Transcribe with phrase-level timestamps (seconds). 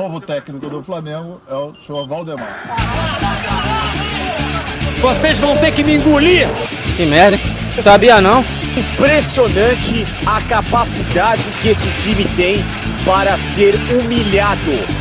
[0.00, 2.48] novo técnico do Flamengo é o senhor Valdemar.
[5.02, 6.48] Vocês vão ter que me engolir!
[6.96, 7.38] Que merda,
[7.82, 8.42] sabia não?
[8.74, 12.64] Impressionante a capacidade que esse time tem
[13.04, 14.99] para ser humilhado.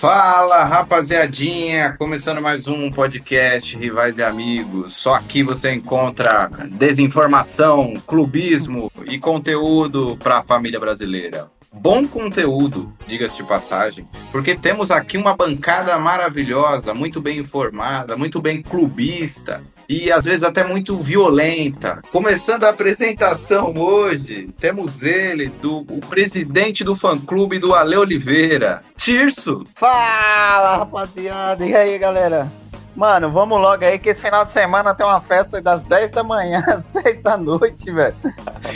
[0.00, 4.94] Fala rapaziadinha, começando mais um podcast Rivais e Amigos.
[4.94, 11.50] Só aqui você encontra desinformação, clubismo e conteúdo para a família brasileira.
[11.72, 18.40] Bom conteúdo, diga-se de passagem, porque temos aqui uma bancada maravilhosa, muito bem informada, muito
[18.40, 22.02] bem clubista e às vezes até muito violenta.
[22.12, 29.64] Começando a apresentação hoje, temos ele, do, o presidente do fã-clube do Ale Oliveira, Tirso.
[29.74, 31.64] Fala, rapaziada.
[31.64, 32.46] E aí, galera?
[32.94, 36.24] Mano, vamos logo aí que esse final de semana tem uma festa das 10 da
[36.24, 38.14] manhã às 10 da noite, velho.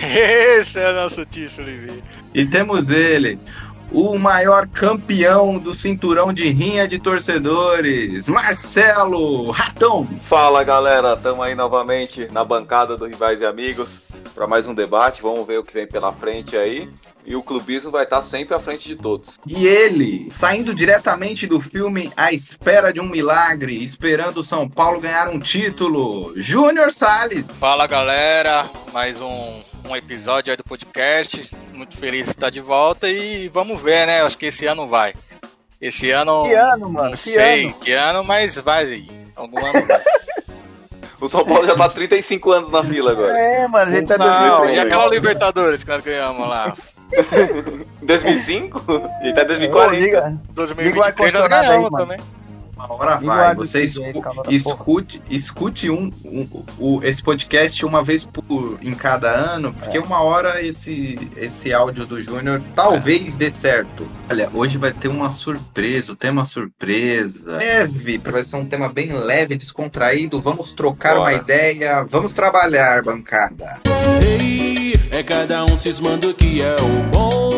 [0.01, 2.01] Esse é o nosso Tirso Oliveira.
[2.33, 3.39] E temos ele,
[3.95, 10.07] o maior campeão do cinturão de rinha de torcedores, Marcelo Ratão.
[10.23, 14.03] Fala galera, estamos aí novamente na bancada do Rivais e Amigos
[14.35, 15.23] para mais um debate.
[15.23, 16.89] Vamos ver o que vem pela frente aí.
[17.25, 19.39] E o clubismo vai estar sempre à frente de todos.
[19.47, 24.98] E ele, saindo diretamente do filme A Espera de um Milagre, esperando o São Paulo
[25.01, 27.48] ganhar um título, Júnior Salles.
[27.61, 31.51] Fala galera, mais um, um episódio aí do podcast.
[31.73, 34.23] Muito feliz de estar de volta e vamos ver, né?
[34.23, 35.15] Acho que esse ano vai.
[35.81, 36.45] Esse ano.
[36.45, 37.11] Que ano, mano?
[37.11, 37.75] Não Que sei ano?
[37.75, 39.07] que ano, mas vai.
[39.37, 40.01] Algum ano vai.
[41.21, 43.39] O São Paulo já tá 35 anos na fila agora.
[43.39, 44.77] É, mano, a gente tá Não, 2006.
[44.77, 46.75] e aquela Libertadores que nós ganhamos lá?
[48.03, 48.79] Em 2005
[49.23, 49.95] e tá em Ô, 2040.
[49.95, 50.19] liga.
[50.21, 52.05] Liga o 2023 nós aí, ganhamos mano.
[52.07, 52.21] também.
[52.95, 56.48] Hora vai, você aí, escu- da escute, escute um, um-
[56.79, 62.07] o- esse podcast uma vez por, em cada ano, porque uma hora esse, esse áudio
[62.07, 64.07] do Júnior talvez dê certo.
[64.29, 67.57] Olha, hoje vai ter uma surpresa, o tema surpresa.
[67.58, 70.41] Leve, vai ser um tema bem leve, descontraído.
[70.41, 71.20] Vamos trocar Bora.
[71.20, 73.80] uma ideia, vamos trabalhar, bancada.
[74.23, 77.52] Ei, é cada um cismando que é o bom,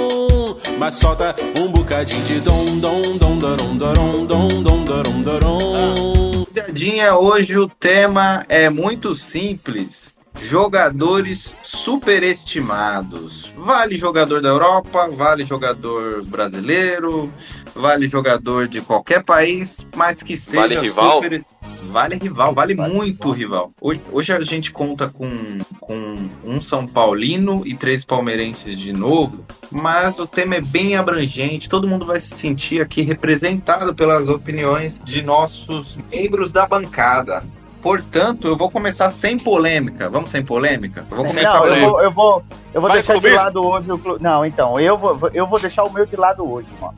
[0.79, 6.15] mas solta um bocadinho de dom, dom, dom, darom, darom, dom, dom, darom, darom.
[6.41, 10.14] Rapaziadinha, hoje o tema é muito simples.
[10.37, 13.53] Jogadores superestimados.
[13.57, 17.33] Vale jogador da Europa, vale jogador brasileiro,
[17.75, 21.23] vale jogador de qualquer país, mas que seja Vale rival?
[21.23, 21.45] super-
[21.91, 23.73] Vale rival, vale, muito rival.
[23.81, 25.31] Hoje, hoje a gente conta com,
[25.79, 31.69] com um São Paulino e três palmeirenses de novo, mas o tema é bem abrangente,
[31.69, 37.45] todo mundo vai se sentir aqui representado pelas opiniões de nossos membros da bancada.
[37.85, 40.09] Portanto, eu vou começar sem polêmica.
[40.09, 41.05] Vamos sem polêmica?
[41.11, 43.99] Eu vou começar Não, eu vou, eu vou, eu vou deixar de lado hoje o
[43.99, 44.23] clube.
[44.25, 46.95] Não, então, eu vou, eu vou deixar o meu de lado hoje, mano.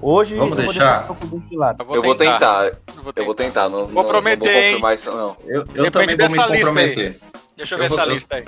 [0.00, 1.06] Hoje Vamos eu deixar?
[1.08, 1.84] vou deixar o clube de lado.
[1.92, 3.68] Eu vou tentar, Eu vou eu vou tentar.
[3.68, 5.36] Não, Vou não- prometer, não isso, não.
[5.44, 7.18] Eu, eu também vou me comprometer.
[7.56, 8.44] Deixa eu Eu ver vou- essa eu- lista aí.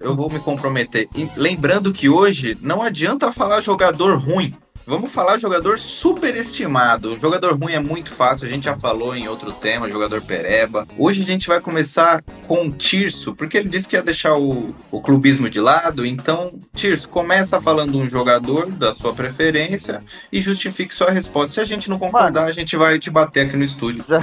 [0.00, 1.08] Eu vou me comprometer.
[1.14, 4.52] E lembrando que hoje não adianta falar jogador ruim.
[4.86, 7.18] Vamos falar jogador superestimado.
[7.18, 10.86] Jogador ruim é muito fácil, a gente já falou em outro tema, jogador pereba.
[10.98, 14.74] Hoje a gente vai começar com o Tirso, porque ele disse que ia deixar o,
[14.90, 16.06] o clubismo de lado.
[16.06, 20.02] Então, Tirso, começa falando um jogador da sua preferência
[20.32, 21.54] e justifique sua resposta.
[21.54, 24.04] Se a gente não concordar, a gente vai te bater aqui no estúdio.
[24.08, 24.20] Já...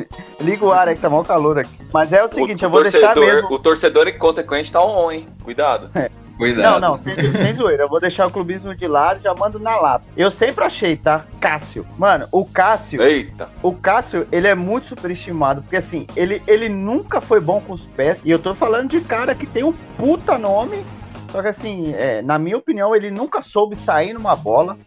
[0.40, 1.70] Liga o ar aí que tá mal calor aqui.
[1.92, 3.54] Mas é o seguinte, o, eu vou deixar torcedor, mesmo.
[3.54, 5.26] o torcedor inconsequente tá on, hein?
[5.42, 5.90] Cuidado.
[6.38, 6.80] Cuidado.
[6.80, 7.82] Não, não, sem, sem zoeira.
[7.82, 10.04] Eu vou deixar o clubismo de lado e já mando na lata.
[10.16, 11.24] Eu sempre achei, tá?
[11.40, 11.84] Cássio.
[11.98, 13.02] Mano, o Cássio.
[13.02, 13.50] Eita.
[13.60, 17.84] O Cássio, ele é muito superestimado, porque assim, ele, ele nunca foi bom com os
[17.86, 20.84] pés, e eu tô falando de cara que tem um puta nome,
[21.32, 24.78] só que assim, é, na minha opinião, ele nunca soube sair numa bola,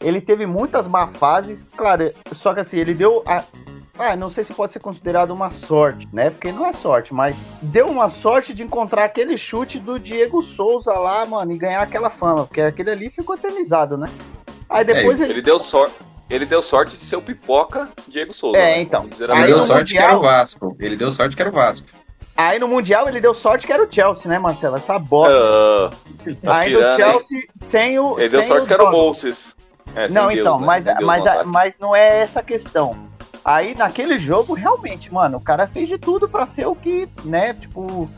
[0.00, 3.44] ele teve muitas má fases, claro, só que assim, ele deu a...
[3.98, 6.30] Ah, não sei se pode ser considerado uma sorte, né?
[6.30, 10.92] Porque não é sorte, mas deu uma sorte de encontrar aquele chute do Diego Souza
[10.92, 14.08] lá, mano, e ganhar aquela fama, porque aquele ali ficou eternizado, né?
[14.68, 15.94] Aí depois ele Ele deu sorte.
[16.28, 18.58] Ele deu sorte de ser o pipoca Diego Souza.
[18.58, 18.80] É, né?
[18.80, 19.06] então.
[19.06, 20.76] Dizer Ele Aí deu sorte que Mundial- era o Vasco.
[20.80, 21.86] Ele deu sorte que era o Vasco.
[22.36, 24.76] Aí no Mundial ele deu sorte que era o Chelsea, né, Marcelo?
[24.76, 25.32] Essa bosta.
[26.42, 26.96] Tá Aí no tirando?
[26.96, 28.18] Chelsea sem o.
[28.18, 28.90] Ele deu sem sorte que era o.
[28.90, 29.54] Moses.
[29.94, 30.66] É, Não, Deus, então, né?
[30.66, 33.08] mas, mas, mas não é essa a questão.
[33.46, 37.54] Aí naquele jogo, realmente, mano, o cara fez de tudo pra ser o que, né,
[37.54, 38.10] tipo,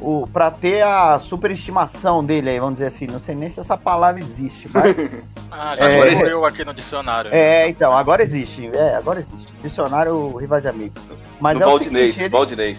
[0.00, 3.08] o, pra ter a superestimação dele aí, vamos dizer assim.
[3.08, 4.96] Não sei nem se essa palavra existe, mas.
[5.48, 6.04] Ah, já É.
[6.06, 7.32] descobriu aqui no dicionário.
[7.32, 8.68] é, então, agora existe.
[8.74, 9.46] É, agora existe.
[9.62, 11.02] Dicionário Rivais de Amigos.
[11.40, 12.76] Mas do é o Valdinez, seguinte, ele.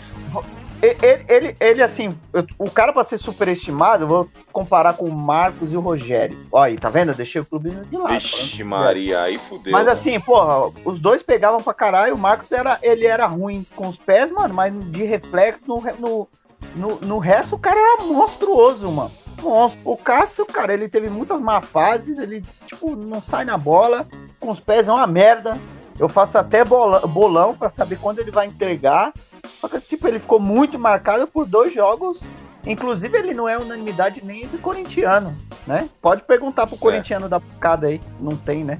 [0.81, 5.11] Ele, ele, ele, assim, eu- o cara pra ser superestimado, eu vou comparar com o
[5.11, 6.37] Marcos e o Rogério.
[6.51, 7.11] Ó, aí, tá vendo?
[7.11, 8.13] Eu deixei o clube de lado.
[8.13, 9.71] Vixe, falando- Maria, aí fudeu.
[9.71, 9.91] Mas né?
[9.91, 12.13] assim, porra, os dois pegavam pra caralho.
[12.15, 16.27] O Marcos era, ele era ruim com os pés, mano, mas de reflexo no, no,
[16.75, 19.11] no, no resto o cara era monstruoso, mano.
[19.41, 19.81] Monstro.
[19.85, 24.07] O Cássio, cara, ele teve muitas má fases, ele, tipo, não sai na bola,
[24.39, 25.57] com os pés é uma merda.
[25.99, 29.11] Eu faço até bola- bolão pra saber quando ele vai entregar.
[29.59, 32.19] Só que, tipo, ele ficou muito marcado por dois jogos.
[32.65, 35.87] Inclusive, ele não é unanimidade nem do corintiano, né?
[36.01, 38.01] Pode perguntar pro corintiano da bocada aí.
[38.19, 38.79] Não tem, né?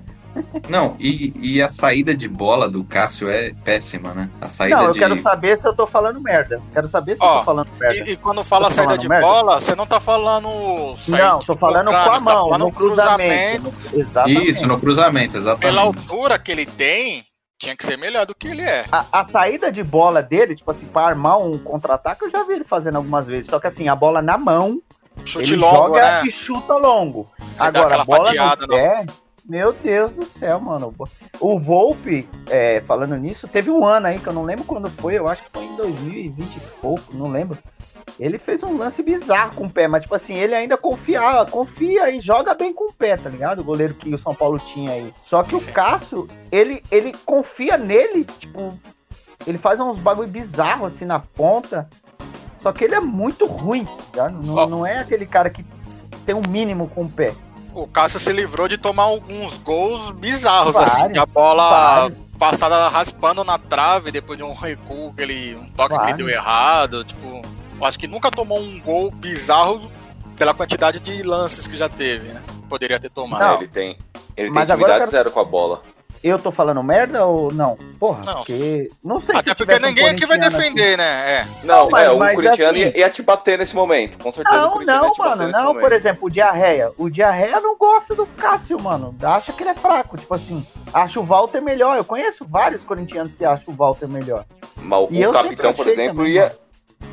[0.69, 4.29] Não, e, e a saída de bola do Cássio é péssima, né?
[4.39, 5.00] A saída Não, eu de.
[5.00, 6.62] quero saber se eu tô falando merda.
[6.74, 7.95] Quero saber se eu Ó, tô falando merda.
[8.09, 9.25] E, e quando fala saída de merda?
[9.25, 10.47] bola, você não tá falando.
[11.07, 13.73] Não, tô falando com a tá mão, falando no cruzamento.
[13.94, 14.50] Exatamente.
[14.50, 15.80] Isso, no cruzamento, Pela exatamente.
[15.80, 17.25] altura que ele tem,
[17.57, 18.86] tinha que ser melhor do que ele é.
[18.92, 22.54] A, a saída de bola dele, tipo assim, pra armar um contra-ataque, eu já vi
[22.54, 23.48] ele fazendo algumas vezes.
[23.48, 24.81] Só que assim, a bola na mão,
[25.25, 26.24] Chute ele longo, joga né?
[26.25, 27.30] e chuta longo.
[27.57, 29.06] dá Agora, a bola fatiada no pé,
[29.44, 30.94] meu Deus do céu, mano.
[31.39, 35.18] O Volpe, é, falando nisso, teve um ano aí que eu não lembro quando foi,
[35.18, 37.57] eu acho que foi em 2020 e pouco, não lembro.
[38.19, 41.22] Ele fez um lance bizarro com o pé, mas tipo assim, ele ainda confia,
[41.52, 43.60] confia e joga bem com o pé, tá ligado?
[43.60, 45.14] O goleiro que o São Paulo tinha aí.
[45.24, 48.78] Só que o Cássio, ele, ele confia nele, tipo,
[49.46, 51.88] ele faz uns bagulho bizarro assim na ponta.
[52.64, 54.46] Só que ele é muito ruim, tá ligado?
[54.46, 55.64] Não, não é aquele cara que
[56.25, 57.36] tem um mínimo com o pé.
[57.74, 62.18] O Cássio se livrou de tomar alguns gols bizarros, Vários, assim, que a bola vários.
[62.40, 66.18] passada raspando na trave depois de um recuo, que ele, um toque que Vários.
[66.18, 67.04] deu errado.
[67.06, 67.44] Tipo,
[67.81, 69.89] acho que nunca tomou um gol bizarro
[70.38, 72.41] pela quantidade de lances que já teve, né?
[72.69, 73.39] Poderia ter tomado.
[73.41, 73.53] Não.
[73.53, 73.89] É, ele tem,
[74.35, 75.81] ele tem Mas eu intimidade quero- zero com a bola.
[76.24, 77.77] Eu tô falando merda ou não?
[78.00, 78.33] Porra, Não.
[78.38, 78.89] porque.
[79.03, 81.31] Não sei Até se porque tivesse um ninguém aqui vai corintiano defender, né?
[81.41, 81.47] É.
[81.63, 84.18] Não, Não, mas- é, o mas corintiano assim- ia, te bater nesse momento.
[84.18, 85.81] Com certeza o Não, corintiano não, ia te bater mano, não, momento.
[85.83, 86.91] por exemplo, o Diarreia.
[86.97, 89.15] O Diarreia não gosta do Cássio, mano.
[89.21, 90.18] Acha que ele é fraco.
[90.18, 91.97] Tipo assim, acha o Walter melhor.
[91.97, 94.44] Eu conheço vários corintianos que acham o Walter melhor.
[94.75, 96.41] Mas E o sempre capitão, por exemplo, também, ia.
[96.45, 96.56] mano.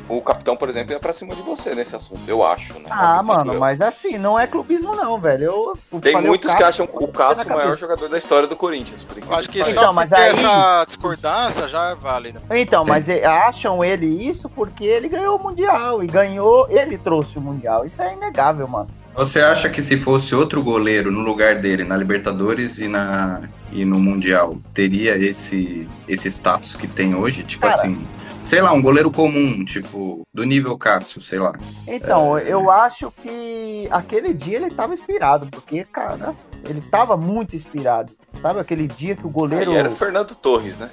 [0.07, 2.85] O capitão, por exemplo, ia pra cima de você nesse assunto, eu acho, né?
[2.91, 3.59] Ah, mano, eu.
[3.59, 5.45] mas assim, não é clubismo, não, velho.
[5.45, 7.79] Eu, eu Tem muitos o que Cássio, acham o Cássio o maior cabeça.
[7.79, 9.03] jogador da história do Corinthians.
[9.03, 12.39] Por Eu acho que só Então, mas aí- essa discordância já é válida.
[12.51, 12.89] Então, Sim.
[12.91, 16.03] mas acham ele isso porque ele ganhou o Mundial.
[16.03, 17.83] E ganhou, ele trouxe o Mundial.
[17.83, 18.87] Isso é inegável, mano.
[19.15, 23.41] Você acha que se fosse outro goleiro no lugar dele, na Libertadores e, na,
[23.71, 27.41] e no Mundial, teria esse, esse status que tem hoje?
[27.43, 27.75] Tipo Cara.
[27.75, 27.97] assim,
[28.45, 31.53] sei lá, um goleiro comum, tipo, do nível Cássio, sei lá.
[31.87, 32.43] Então, É.
[32.47, 38.13] eu acho que aquele dia ele tava inspirado, porque, cara, ele tava muito inspirado.
[38.41, 39.71] Sabe aquele dia que o goleiro.
[39.71, 40.89] Aí era o Fernando Torres, né?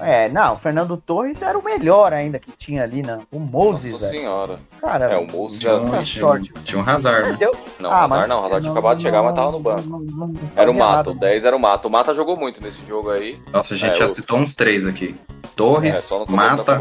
[0.00, 3.18] É, não, o Fernando Torres era o melhor ainda que tinha ali, né?
[3.32, 4.18] O Moses, Nossa velho.
[4.20, 4.60] senhora.
[4.80, 6.02] Cara, É, o Moses Tinha um, Tá
[6.64, 7.36] tinha, um Hazard, é, né?
[7.38, 7.56] deu...
[7.80, 9.82] Não, Ah, Hazard mas- não, Hazard tinha acabado de chegar, mas tava no banco.
[9.88, 11.20] não- não- não Era o Mato, nada, o né?
[11.20, 11.88] 10 era o Mato.
[11.88, 13.38] O Mata jogou muito nesse jogo aí.
[13.52, 15.14] Nossa, a gente É, já o- citou uns três aqui.
[15.28, 16.78] É, Torres, da Mata.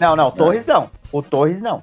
[0.00, 0.90] Não, não, Torres não.
[1.12, 1.82] O Torres não.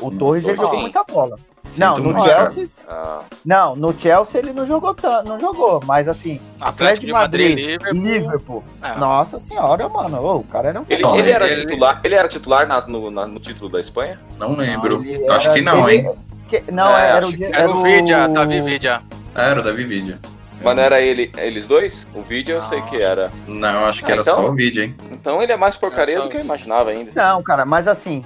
[0.00, 1.36] O Torres ele Torres jogou muita bola.
[1.78, 2.66] Não, no Chelsea.
[2.88, 7.56] Ah, Não, no Chelsea ele não jogou tanto, não jogou, mas assim, Atlético de Madrid,
[7.58, 7.92] Liverpool.
[8.02, 8.64] Liverpool.
[8.82, 8.96] É.
[8.98, 12.14] Nossa senhora, mano, ô, o cara era um ele, Não, ele era ele- titular, ele
[12.14, 14.20] era titular na- no, na- no título da Espanha?
[14.38, 15.04] Não lembro.
[15.04, 16.16] Eu Acho era- que não, ele- hein?
[16.48, 19.00] que- não, É, era, o dia- Era o Vidia, Davi Vidia.
[19.34, 20.18] Era o Davi Vidia.
[20.62, 22.06] Mas não era ele, eles dois?
[22.14, 23.30] O vídeo eu sei que era.
[23.46, 24.38] Não, acho que Ah, era então?
[24.42, 24.96] só o vídeo, hein?
[25.12, 27.10] Então ele é mais porcaria É, só do que eu imaginava ainda.
[27.14, 28.24] Não, cara, mas assim,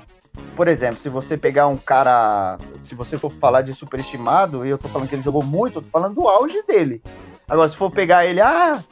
[0.57, 4.79] por exemplo, se você pegar um cara, se você for falar de superestimado, e eu
[4.79, 7.03] tô falando que ele jogou muito, eu tô falando do auge dele.
[7.49, 8.83] Agora, se for pegar ele, ah,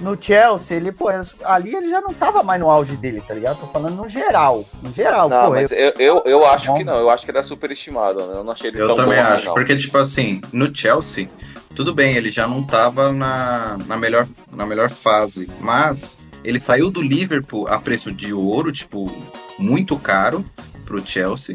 [0.00, 1.08] no Chelsea, ele, pô,
[1.44, 3.60] ali ele já não tava mais no auge dele, tá ligado?
[3.60, 5.50] Tô falando no geral, no geral, Não, pô.
[5.50, 6.78] mas eu- eu, eu, eu acho bom.
[6.78, 8.20] que não, eu acho que ele é superestimado.
[8.26, 8.34] né?
[8.34, 9.54] Eu não achei ele Eu tão também bom assim, acho, não.
[9.54, 11.28] porque, tipo assim, no Chelsea,
[11.74, 16.90] tudo bem, ele já não tava na, na, melhor, na melhor fase, mas ele saiu
[16.90, 19.10] do Liverpool a preço de ouro, tipo,
[19.58, 20.44] muito caro
[20.86, 21.54] pro Chelsea.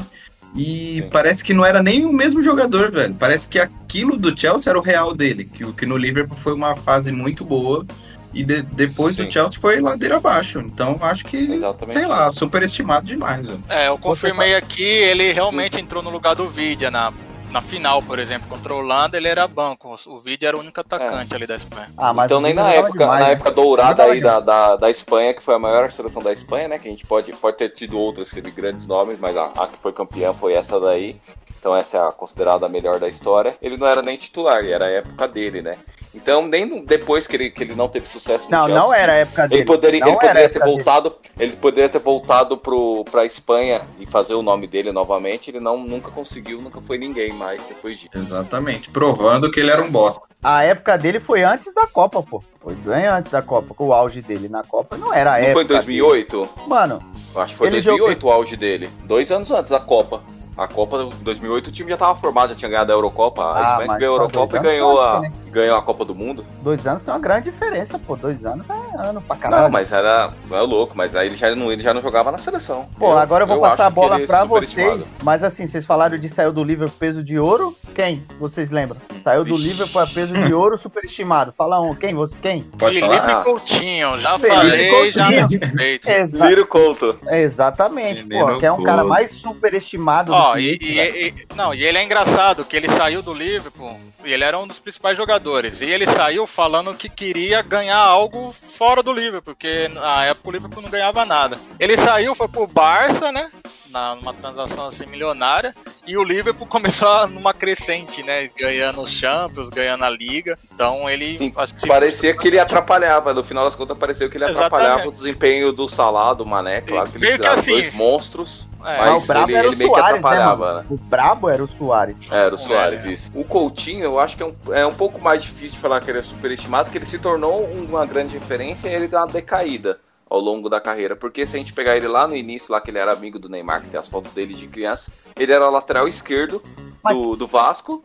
[0.56, 1.10] E Sim.
[1.10, 3.16] parece que não era nem o mesmo jogador, velho.
[3.16, 5.46] Parece que aquilo do Chelsea era o real dele.
[5.46, 7.86] Que, o que no Liverpool foi uma fase muito boa.
[8.34, 9.26] E de- depois Sim.
[9.26, 10.60] do Chelsea foi ladeira abaixo.
[10.60, 13.64] Então acho que, Exatamente sei lá, superestimado demais, velho.
[13.70, 17.12] É, eu confirmei aqui, ele realmente entrou no lugar do Vidia na,
[17.52, 19.98] na final, por exemplo, contra a Holanda, ele era banco.
[20.08, 21.90] O Vídeo era o único atacante ali da Espanha.
[21.98, 23.32] Ah, mas então nem na época, demais, na né?
[23.34, 26.80] época dourada aí da, da, da Espanha, que foi a maior seleção da Espanha, né?
[26.80, 29.68] Que a gente pode, pode ter tido outras que teve grandes nomes, mas a, a
[29.68, 31.20] que foi campeã foi essa daí.
[31.60, 33.56] Então essa é a considerada a melhor da história.
[33.62, 35.78] Ele não era nem titular, era a época dele, né?
[36.14, 39.14] Então nem depois que ele, que ele não teve sucesso no Não, Chelsea, não era
[39.14, 39.62] a época dele.
[39.62, 40.76] Ele poderia, Não ele poderia ter época dele.
[40.76, 45.50] voltado, ele poderia ter voltado pro, pra Espanha e fazer o nome dele novamente.
[45.52, 48.12] Ele não nunca conseguiu, nunca foi ninguém mais depois disso.
[48.16, 48.90] Exatamente.
[48.92, 50.22] Provando que ele era um bosta.
[50.44, 52.44] A época dele foi antes da Copa, pô.
[52.62, 53.74] Foi bem antes da Copa.
[53.80, 55.54] O auge dele na Copa não era a Não época.
[55.54, 56.38] foi em 2008?
[56.40, 56.68] dele.
[56.68, 57.00] Mano,
[57.36, 58.90] acho que foi Ele 2008 o auge dele.
[59.06, 60.22] Dois anos antes da Copa.
[60.58, 63.42] A Copa de 2008 o time já tava formado, já tinha ganhado a Eurocopa.
[63.44, 66.46] A Ah, Espanha mas ganhou a Eurocopa e ganhou a, ganhou a Copa do Mundo.
[66.62, 68.16] dois anos tem uma grande diferença, pô.
[68.16, 69.64] Dois anos é ano pra caralho.
[69.64, 70.32] Não, mas era.
[70.52, 72.88] É louco, mas aí ele já não, ele já não jogava na seleção.
[73.00, 75.14] Pô, agora eu vou passar a bola é pra vocês.
[75.24, 77.76] Mas assim, vocês falaram de saiu do Liverpool peso de ouro.
[77.96, 78.24] Quem?
[78.40, 78.98] Vocês lembram?
[79.24, 79.70] Saiu do Vixe.
[79.70, 81.54] Liverpool a peso de ouro superestimado.
[81.58, 81.96] Fala um.
[81.96, 82.14] Quem?
[82.14, 82.64] Você quem?
[82.64, 83.44] Pode Felipe falar?
[83.44, 85.60] Coutinho, já Felipe falei, já Coutinho.
[85.62, 86.10] respeito.
[86.10, 87.18] Exa Couto.
[87.30, 88.58] exatamente, Menino pô.
[88.60, 92.66] Que é um cara mais superestimado Ó, e, e- e- não, e ele é engraçado,
[92.66, 95.82] que ele saiu do Liverpool e ele era um dos principais jogadores.
[95.82, 100.52] E ele saiu falando que queria ganhar algo fora do Liverpool, porque na época o
[100.52, 101.60] Liverpool não ganhava nada.
[101.80, 103.50] Ele saiu, foi pro Barça, né?
[103.90, 105.76] Na, numa transação assim milionária,
[106.08, 108.50] e o Liverpool começou numa crescente, né?
[108.58, 110.58] Ganhando os Champions, ganhando a Liga.
[110.74, 111.38] Então ele.
[111.38, 114.74] Sim, acho que Parecia que ele atrapalhava, no final das contas pareceu que ele Exatamente.
[114.74, 118.68] atrapalhava o desempenho do Salah, do Mané, claro que ele que tirava assim, dois monstros,
[118.86, 120.80] É, Mas o brabo ele, era ele o meio que Soares, né, atrapalhava, mano?
[120.80, 120.86] né?
[120.90, 122.16] O brabo era o Soares.
[122.32, 123.12] Era o Soares, É.
[123.12, 123.32] isso.
[123.36, 126.10] O Coutinho, eu acho que é um, é um pouco mais difícil de falar que
[126.10, 130.00] ele é superestimado, porque ele se tornou uma grande referência e ele deu uma decaída
[130.30, 131.16] ao longo da carreira.
[131.16, 133.50] Porque se a gente pegar ele lá no início, lá que ele era amigo do
[133.50, 136.62] Neymar, que tem as fotos dele de criança, ele era lateral esquerdo
[137.04, 138.04] do, do Vasco,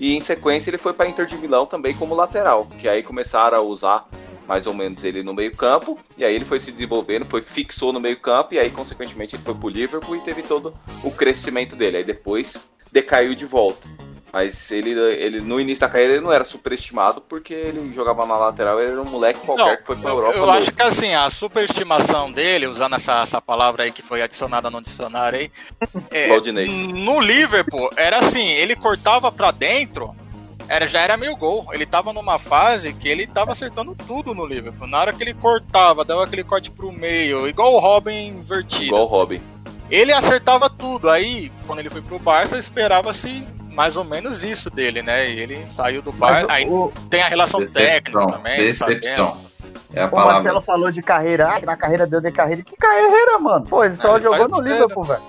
[0.00, 3.58] e em sequência ele foi para Inter de Milão também como lateral, que aí começaram
[3.58, 4.04] a usar
[4.48, 7.92] mais ou menos ele no meio campo, e aí ele foi se desenvolvendo, foi fixou
[7.92, 10.72] no meio campo, e aí consequentemente ele foi pro Liverpool e teve todo
[11.04, 11.98] o crescimento dele.
[11.98, 12.56] Aí depois
[12.90, 13.86] decaiu de volta.
[14.32, 18.36] Mas ele, ele no início da carreira ele não era superestimado porque ele jogava na
[18.36, 20.38] lateral, ele era um moleque qualquer Não, que foi pra eu- Europa.
[20.38, 24.70] Eu, acho que assim, a superestimação dele, usando essa, essa palavra aí que foi adicionada
[24.70, 25.50] no dicionário aí,
[26.10, 26.28] é,
[26.92, 30.14] no Liverpool, era assim, ele cortava pra dentro,
[30.68, 31.66] era, já era meio gol.
[31.72, 34.86] Ele tava numa fase que ele tava acertando tudo no Liverpool.
[34.86, 38.84] Na hora que ele cortava, dava aquele corte pro meio, igual o Robin invertido.
[38.84, 39.40] Igual o Robin.
[39.90, 41.08] Ele acertava tudo.
[41.08, 45.30] Aí, quando ele foi pro Barça, esperava-se mais ou menos isso dele, né?
[45.30, 46.46] E ele saiu do Barça.
[46.50, 48.26] Aí o, tem a relação técnica Decepção.
[48.26, 48.56] também.
[48.58, 49.48] Decepção.
[49.92, 50.34] É a o palavra.
[50.34, 51.48] Marcelo falou de carreira.
[51.48, 52.62] Ah, na carreira deu de carreira.
[52.62, 53.64] Que carreira, mano?
[53.66, 54.60] Pô, ele só ele jogou no.
[54.60, 55.22] Liverpool, velho.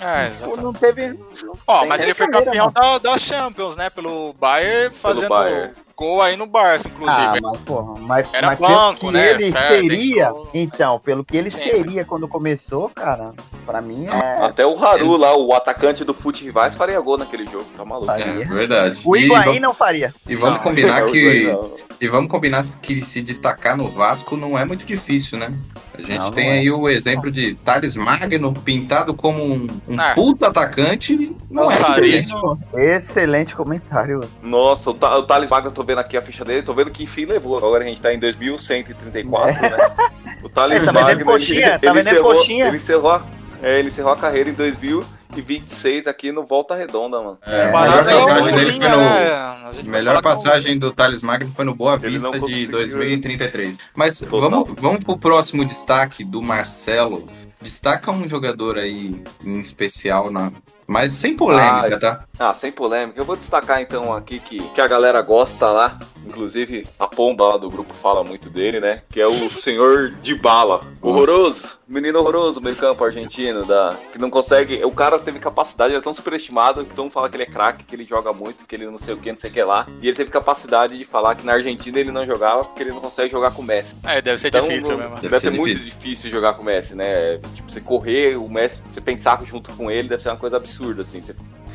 [0.00, 0.62] É, exatamente.
[0.62, 1.18] Não teve.
[1.66, 3.88] Ó, tem mas ele foi campeão da, da Champions, né?
[3.90, 5.72] Pelo Bayern, fazendo Bayern.
[5.96, 7.40] Gol aí no Barça, Ah, inclusive.
[7.42, 9.30] mas porra, mas, Era mas banco, pelo que né?
[9.30, 11.58] ele Certo, seria, então- então, pelo que ele Sim.
[11.62, 13.32] seria quando começou, cara,
[13.64, 14.44] pra mim é.
[14.44, 18.06] Até o Haru lá, o atacante do Fute Rivais, faria gol naquele jogo, tá maluco.
[18.06, 18.42] Faria.
[18.42, 19.00] É verdade.
[19.04, 20.12] O Higuaín vamos- não faria.
[20.28, 21.56] E vamos Não, combinar que.
[21.98, 25.50] E vamos combinar que se destacar no Vasco não é muito difícil, né?
[25.94, 26.58] A gente Não, tem não é.
[26.58, 30.12] aí o exemplo de Thales Magno pintado como um, um Ah.
[30.14, 31.34] puta atacante.
[31.50, 32.58] Não é difícil.
[32.74, 34.28] Excelente comentário.
[34.42, 36.90] Nossa, o, Ta o Thales Magno, eu tô vendo aqui a ficha dele, tô vendo
[36.90, 37.56] que enfim levou.
[37.56, 39.76] Agora a gente tá em 2134, né?
[40.42, 42.66] O Thales É, tá vendendo Magno, coxinha, tá vendendo encerrou, coxinha.
[42.68, 43.24] Ele encerrou, a-
[43.62, 47.38] é, ele encerrou a carreira em 2026 aqui no Volta Redonda, mano.
[47.44, 48.96] É, a Barato melhor é passagem dele foi no.
[48.96, 49.82] né?
[49.84, 52.70] Melhor é passagem do Thales Magno foi no Boa Ele Vista de conseguiu.
[52.70, 53.78] 2033.
[53.94, 54.40] Mas Total.
[54.40, 57.26] vamos, vamos pro próximo destaque do Marcelo.
[57.60, 60.52] Destaca um jogador aí em especial, na...
[60.86, 62.24] mas sem polêmica, Ah, tá?
[62.38, 63.18] Ah, sem polêmica.
[63.20, 65.98] Eu vou destacar então aqui que, que a galera gosta lá.
[66.26, 69.02] Inclusive, a pomba lá do grupo fala muito dele, né?
[69.10, 70.84] Que é o senhor de bala.
[71.00, 71.76] Horroroso.
[71.88, 74.84] Menino horroroso, meio campo argentino, da, que não consegue.
[74.84, 77.46] O cara teve capacidade, ele é tão superestimado que todo mundo fala que ele é
[77.46, 79.62] craque, que ele joga muito, que ele não sei o que, não sei o que
[79.62, 79.86] lá.
[80.02, 83.00] E ele teve capacidade de falar que na Argentina ele não jogava porque ele não
[83.00, 83.94] consegue jogar com o Messi.
[84.02, 85.14] É, deve ser Então, difícil mesmo.
[85.14, 85.92] Deve, Deve ser, ser muito difícil.
[86.00, 87.38] difícil jogar com o Messi, né?
[87.54, 90.75] Tipo, você correr, o Messi, você pensar junto com ele, deve ser uma coisa absurda,
[91.00, 91.20] assim.
[91.20, 91.34] Você-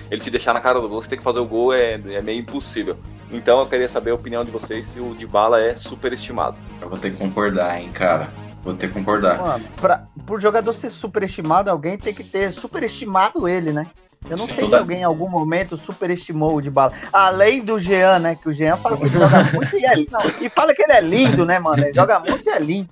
[0.10, 2.22] ele te deixar na cara do gol, você tem que fazer o gol, é, é
[2.22, 2.98] meio impossível.
[3.31, 6.58] Então eu queria saber a opinião de vocês se o Dybala é superestimado.
[6.81, 8.29] Eu vou ter que concordar, hein, cara.
[8.63, 9.38] Vou ter que concordar.
[9.39, 13.88] Mano, pra, por jogador ser superestimado, alguém tem que ter superestimado ele, né?
[14.30, 16.94] Eu não sei Toda- se alguém em algum momento superestimou o Dybala.
[17.12, 18.36] Além do Jean, né?
[18.36, 20.10] Que o Jean fala que joga muito e é lindo.
[20.40, 21.84] E fala que ele é lindo, né, mano?
[21.84, 22.90] Ele joga muito e é lindo.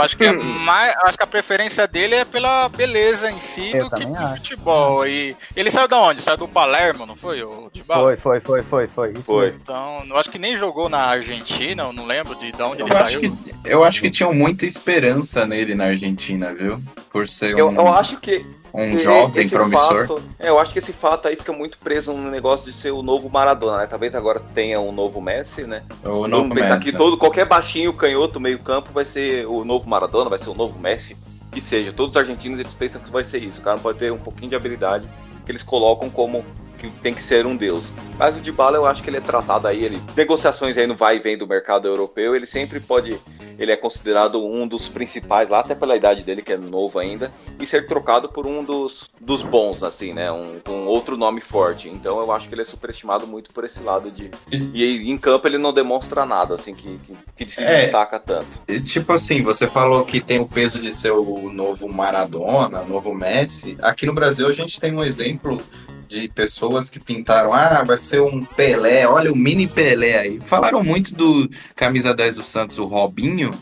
[0.00, 3.88] Acho que, é mais, acho que a preferência dele é pela beleza em si Eu
[3.88, 5.06] do que do futebol.
[5.06, 6.20] E ele saiu da onde?
[6.20, 7.42] Saiu do Palermo, não foi?
[7.42, 8.16] O Dybala?
[8.16, 9.12] Foi, foi, foi, foi, foi.
[9.12, 9.46] Isso Foi.
[9.46, 9.60] mesmo.
[9.62, 12.88] Então, eu acho que nem jogou na Argentina, eu não lembro de, de onde Eu
[12.88, 13.36] ele acho, saiu.
[13.36, 16.78] que, eu acho que tinham muita esperança nele na Argentina, viu?
[17.10, 20.06] Por ser Eu, um, eu acho que um jovem esse promissor.
[20.08, 22.90] fato- é, eu acho que esse fato aí fica muito preso no negócio de ser
[22.90, 23.86] o novo Maradona, né?
[23.86, 25.82] Talvez agora tenha um novo Messi, né?
[26.02, 26.98] O Vamos novo pensar Messi, que né?
[26.98, 30.78] todo, qualquer baixinho, canhoto, meio campo vai ser o novo Maradona, vai ser o novo
[30.78, 31.16] Messi,
[31.52, 31.92] que seja.
[31.92, 33.60] Todos os argentinos eles pensam que vai ser isso.
[33.60, 35.08] O cara pode ter um pouquinho de habilidade
[35.46, 36.44] que eles colocam como
[36.90, 37.92] que tem que ser um deus.
[38.18, 41.16] Mas o Dybala eu acho que ele é tratado aí, ele negociações aí no vai
[41.16, 43.18] e vem do mercado europeu, ele sempre pode,
[43.58, 47.32] ele é considerado um dos principais lá, até pela idade dele que é novo ainda,
[47.58, 51.88] e ser trocado por um dos, dos bons assim, né, um, um outro nome forte.
[51.88, 55.48] Então eu acho que ele é superestimado muito por esse lado de e em campo
[55.48, 56.98] ele não demonstra nada assim que
[57.36, 57.82] que, que se É.
[57.82, 58.60] destaca tanto.
[58.84, 63.76] Tipo assim, você falou que tem o peso de ser o novo Maradona, novo Messi.
[63.82, 65.60] Aqui no Brasil a gente tem um exemplo
[66.08, 70.40] de pessoas que pintaram, ah, vai ser um Pelé, olha o mini Pelé aí.
[70.40, 73.52] Falaram muito do camisa 10 do Santos, o Robinho,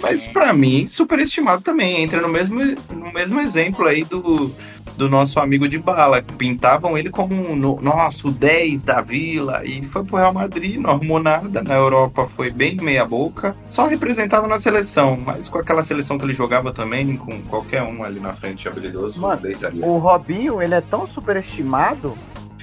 [0.00, 2.02] mas pra mim, superestimado também.
[2.02, 4.50] Entra no mesmo, no mesmo exemplo aí do,
[4.96, 6.22] do nosso amigo de bala.
[6.22, 9.62] Pintavam ele como um, no- nossa, o 10 da vila.
[9.64, 11.62] E foi pro Real Madrid, não arrumou nada.
[11.62, 13.56] Na Europa foi bem meia boca.
[13.68, 18.02] Só representava na seleção, mas com aquela seleção que ele jogava também, com qualquer um
[18.02, 19.40] ali na frente habilidoso, Mano.
[19.82, 22.16] O Robinho, ele é tão superestimado,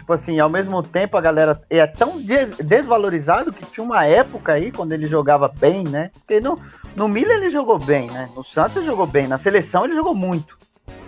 [0.07, 4.53] tipo assim, ao mesmo tempo a galera é tão des- desvalorizado que tinha uma época
[4.53, 6.11] aí quando ele jogava bem, né?
[6.13, 6.57] Porque no,
[6.95, 8.29] no Milan ele jogou bem, né?
[8.33, 10.57] No Santos ele jogou bem, na seleção ele jogou muito.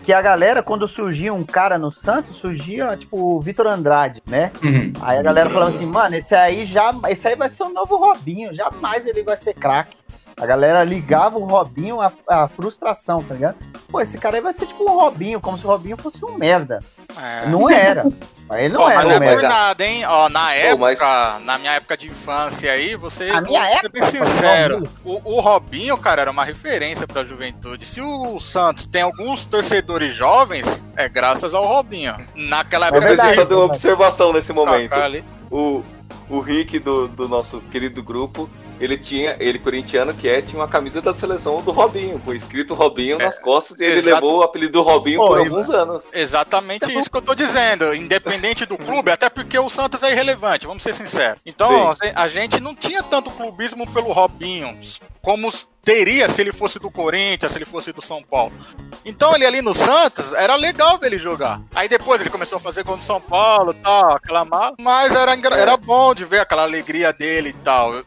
[0.03, 4.51] Que a galera, quando surgia um cara no Santos, surgia tipo o Vitor Andrade, né?
[4.62, 4.91] Uhum.
[5.00, 7.96] Aí a galera falava assim, mano, esse aí já, esse aí vai ser o novo
[7.96, 9.96] Robinho, jamais ele vai ser craque.
[10.39, 13.55] A galera ligava o Robinho à, à frustração, tá ligado?
[13.89, 16.38] Pô, esse cara aí vai ser tipo um Robinho, como se o Robinho fosse um
[16.38, 16.79] merda.
[17.22, 17.48] É.
[17.50, 18.05] Não era.
[18.48, 19.50] Mas ele não mas era não um é por merda.
[19.50, 20.05] nada, hein?
[20.08, 20.77] Ó, na época,
[21.36, 23.29] mas- na minha época de infância aí, você.
[23.29, 24.89] A minha vou ser época, bem sincero.
[25.03, 27.84] O, o Robinho, cara, era uma referência pra juventude.
[27.86, 32.15] Se o Santos tem alguns torcedores jovens, é graças ao Robinho.
[32.34, 33.27] Naquela Eu época verdade.
[33.29, 33.77] preciso fazer uma verdade.
[33.88, 34.93] observação nesse momento.
[35.51, 35.84] O,
[36.29, 40.67] o Rick do, do nosso querido grupo, ele tinha, ele corintiano que é, tinha uma
[40.67, 44.15] camisa da seleção do Robinho, com escrito Robinho nas costas, e ele exato.
[44.15, 46.05] levou o apelido do Robinho Pô, por alguns anos.
[46.13, 47.94] Exatamente isso que eu tô dizendo.
[47.94, 51.39] Independente do clube, até porque o Santos é irrelevante, vamos ser sinceros.
[51.46, 54.77] Então, a gente não tinha tanto clubismo pelo Robinho
[55.22, 55.51] como
[55.83, 58.53] teria se ele fosse do Corinthians, se ele fosse do São Paulo.
[59.03, 61.61] Então, ele ali no Santos, era legal ver ele jogar.
[61.74, 64.75] Aí depois ele começou a fazer gol no São Paulo e tal, aquela mala.
[64.79, 68.03] Mas era, era bom de ver aquela alegria dele e tal.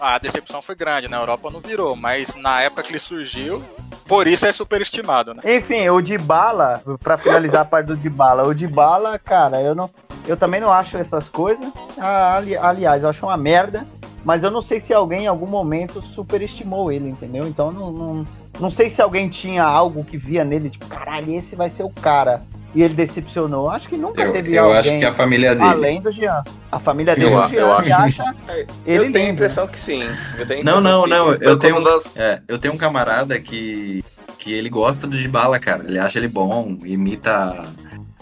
[0.00, 3.62] A decepção foi grande, na Europa não virou, mas na época que ele surgiu,
[4.06, 5.42] por isso é superestimado, né?
[5.56, 9.88] Enfim, o Dybala, pra finalizar a parte do Dybala, o Dybala, cara, eu não,
[10.26, 11.66] eu também não acho essas coisas.
[11.98, 13.86] Ah, ali- aliás, eu acho uma merda.
[14.24, 17.46] Mas eu não sei se alguém em algum momento superestimou ele, entendeu?
[17.46, 18.26] Então não, não,
[18.58, 21.90] não sei se alguém tinha algo que via nele, tipo, caralho, esse vai ser o
[21.90, 22.40] cara.
[22.74, 23.70] E ele decepcionou.
[23.70, 25.70] Acho que nunca Eu, teve eu alguém acho que a família dele.
[25.70, 26.42] além do Jean.
[26.72, 28.22] A família dele, Eu o Jean, eu que acho.
[28.22, 28.34] acha
[28.84, 30.02] eu ele tenho a impressão que sim.
[30.38, 31.32] Eu Não, não, não.
[31.34, 34.04] Eu tenho, uma das- é, eu tenho um camarada que,
[34.38, 35.84] que ele gosta do Dybala, cara.
[35.86, 37.64] Ele acha ele bom, imita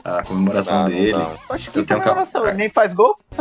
[0.04, 1.12] a, a comemoração Não, não dele.
[1.12, 1.30] dá.
[1.50, 3.16] Acho que Eu um comemoração, ca- ele nem faz gol.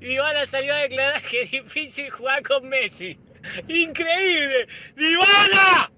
[0.00, 3.18] Dybala salió a declarar que es difícil jugar con Messi.
[3.68, 4.66] ¡Increíble!
[4.96, 5.90] ¡Dybala!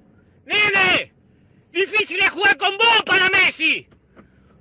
[0.47, 1.12] ¡Nene!
[1.75, 3.89] ¡Difícil es jugar con vos para Messi!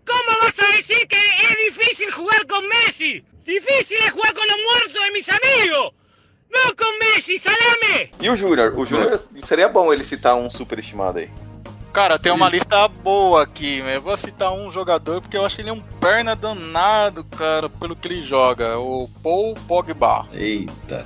[0.04, 3.23] ¿Cómo vas a decir que es difícil jugar con Messi?
[3.45, 5.93] ¡Difícil es jugar con los muertos de mis amigos!
[6.49, 8.12] ¡No con Messi, salame!
[8.19, 8.73] E o Júnior?
[8.76, 11.30] O Júnior seria bom ele citar um superestimado aí.
[11.93, 13.78] Cara, tem uma lista boa aqui.
[13.78, 17.69] Eu vou citar um jogador porque eu acho que ele é um perna danado, cara,
[17.69, 18.80] pelo que ele joga.
[18.80, 20.28] O Paul Pogba.
[20.34, 21.06] Eita.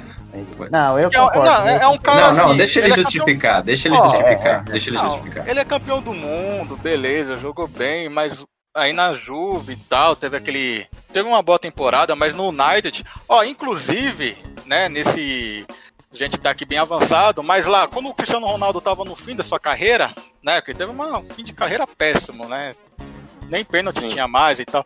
[0.71, 1.43] Não, eu É, concordo.
[1.49, 4.45] não, é, é um cara não, não, assim, deixa ele, é justificar, deixa ele justificar,
[4.45, 4.71] é, é.
[4.71, 5.47] deixa ele Não, justificar.
[5.47, 10.37] ele é campeão do mundo, beleza, jogou bem, mas aí na Juve e tal, teve
[10.37, 10.85] aquele.
[11.11, 13.03] Teve uma boa temporada, mas no United.
[13.27, 15.65] Ó, inclusive, né, nesse.
[16.11, 19.35] A gente tá aqui bem avançado, mas lá, quando o Cristiano Ronaldo tava no fim
[19.35, 20.11] da sua carreira,
[20.41, 20.61] né?
[20.61, 22.73] Que ele teve um fim de carreira péssimo, né?
[23.49, 24.85] Nem pênalti tinha mais e tal.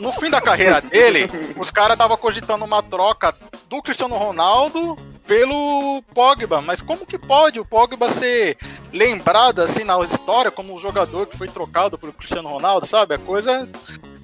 [0.00, 3.34] No fim da carreira dele, os caras estavam cogitando uma troca
[3.68, 6.60] do Cristiano Ronaldo pelo Pogba.
[6.60, 8.56] Mas como que pode o Pogba ser
[8.92, 13.14] lembrado assim na história como um jogador que foi trocado pelo Cristiano Ronaldo, sabe?
[13.14, 13.68] A coisa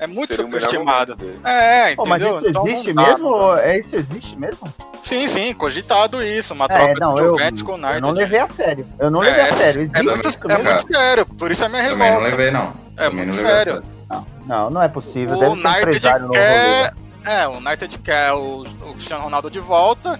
[0.00, 1.14] é muito Seria o melhor superestimada.
[1.16, 1.40] momento dele.
[1.44, 2.38] É, Pô, mas entendeu?
[2.38, 3.56] isso Então existe dá, mesmo?
[3.56, 4.74] É, isso existe mesmo?
[5.02, 8.10] Sim, sim, cogitado isso, uma É, troca não, de eu, Juventus com o eu não
[8.10, 8.86] levei a sério.
[8.98, 9.82] Eu não É, levei a sério.
[9.82, 12.30] Existe É muito, é muito sério, por isso é minha Também não revolta.
[12.30, 12.72] levei, não.
[12.96, 13.82] É Também muito não levei a sério.
[14.08, 15.36] Não, não, não é possível.
[15.36, 16.94] O Deve ser United empresário no quer.
[17.26, 20.18] É, o United quer o, o Cristiano Ronaldo de volta.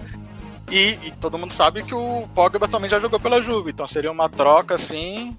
[0.71, 3.71] E, e todo mundo sabe que o Pogba também já jogou pela Juve.
[3.71, 5.37] Então seria uma troca assim.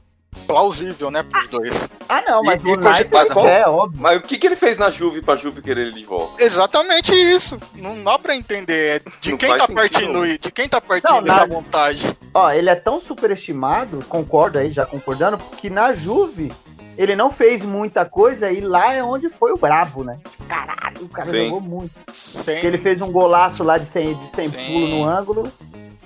[0.52, 1.90] Plausível, né, pros dois.
[2.08, 3.10] Ah, não, mas E- o e United
[3.48, 4.02] é, óbvio.
[4.02, 6.44] Mas o que, que ele fez na Juve pra Juve querer ele de volta?
[6.44, 7.60] Exatamente isso.
[7.76, 9.02] Não dá pra entender.
[9.06, 12.18] É de Não quem tá partindo, de quem tá partindo Não, essa na- vontade.
[12.34, 16.52] Ó, ele é tão superestimado, concordo aí, já concordando, que na Juve
[16.98, 20.20] ele não fez muita coisa e lá é onde foi o brabo, né?
[20.48, 21.46] Caralho, o cara Sim.
[21.46, 21.92] jogou muito.
[22.12, 22.56] Sem...
[22.56, 24.58] Porque ele fez um golaço lá de 100, de 100 Sim.
[24.58, 25.52] pulo no ângulo.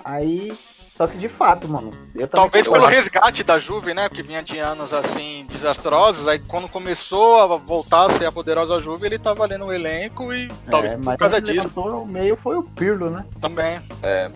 [0.03, 0.53] Aí.
[0.97, 1.91] Só que de fato, mano.
[2.31, 4.07] Talvez pelo resgate da Juve, né?
[4.07, 6.25] Que vinha de anos assim desastrosos.
[6.25, 10.33] Aí quando começou a voltar a ser a poderosa Juve, ele tava ali no elenco
[10.33, 13.25] e talvez É, por mas causa quem disso o meio foi o Pirlo, né?
[13.41, 13.81] também.
[14.01, 14.31] É,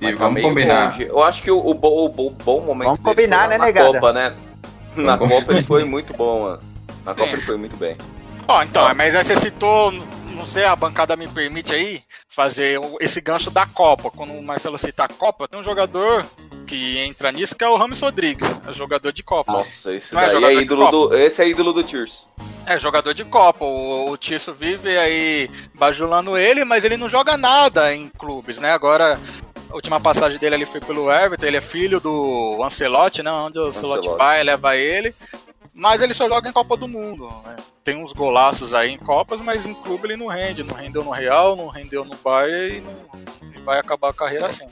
[0.00, 0.92] E mas tá vamos combinar.
[0.92, 1.02] longe.
[1.02, 3.92] Eu acho que o, o, o bo- bom momento Vamos combinar, né, na negada?
[3.92, 4.34] Copa, né?
[4.96, 6.58] Na Copa ele foi muito bom, mano.
[7.04, 7.32] Na Copa Sim.
[7.34, 7.98] ele foi muito bem.
[8.48, 9.92] Ó, então, mas aí você citou,
[10.38, 14.10] não sei, a bancada me permite aí fazer esse gancho da Copa.
[14.10, 16.24] Quando o Marcelo cita a Copa, tem um jogador
[16.66, 19.52] que entra nisso que é o Rames Rodrigues, é jogador de Copa.
[19.52, 21.14] Nossa, esse Não é é ídolo do.
[21.14, 22.28] Esse é ídolo do Tears.
[22.64, 23.64] É jogador de Copa.
[23.64, 28.70] O, o Tício vive aí bajulando ele, mas ele não joga nada em clubes, né?
[28.70, 29.18] Agora,
[29.70, 33.30] a última passagem dele ali foi pelo Everton, ele é filho do Ancelotti, né?
[33.30, 34.18] Onde o Ancelotti Ancelotti.
[34.18, 35.14] vai, leva ele.
[35.80, 37.28] Mas ele só joga em Copa do Mundo.
[37.46, 37.54] né?
[37.84, 40.64] Tem uns golaços aí em Copas, mas em clube ele não rende.
[40.64, 44.46] Não rendeu no Real, não rendeu no Bayern e, não, e vai acabar a carreira
[44.46, 44.66] assim.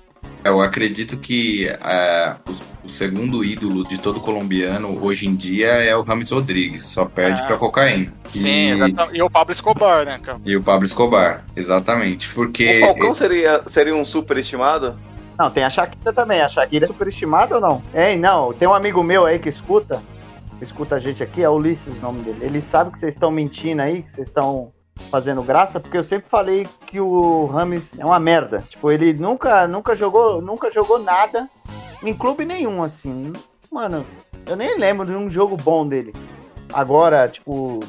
[0.45, 2.35] Eu acredito que é,
[2.83, 7.05] o, o segundo ídolo de todo colombiano hoje em dia é o Rames Rodrigues, só
[7.05, 7.47] perde Ah.
[7.47, 8.13] pra cocaína.
[8.29, 8.73] Sim,
[9.13, 9.17] e.
[9.19, 10.41] E o Pablo Escobar, né, cara?
[10.45, 12.29] e o Pablo Escobar, exatamente.
[12.35, 14.99] Porque O Falcão seria, seria um superestimado?
[15.39, 16.41] Não, tem a Shakira também.
[16.41, 17.83] A Shakira é superestimada ou não?
[17.95, 18.53] Hein, não.
[18.53, 20.03] Tem um amigo meu aí que escuta.
[20.61, 22.39] Escuta a gente aqui, é Ulisses o nome dele.
[22.41, 24.73] Ele sabe que vocês estão mentindo aí, que vocês estão
[25.11, 28.65] fazendo graça, porque eu sempre falei que o Rames é uma merda.
[28.69, 31.49] Tipo, ele nunca, nunca jogou, nunca jogou nada
[32.03, 33.33] em clube nenhum, assim.
[33.71, 34.07] Mano,
[34.47, 36.15] eu nem lembro de um jogo bom dele.
[36.73, 37.81] Agora, tipo,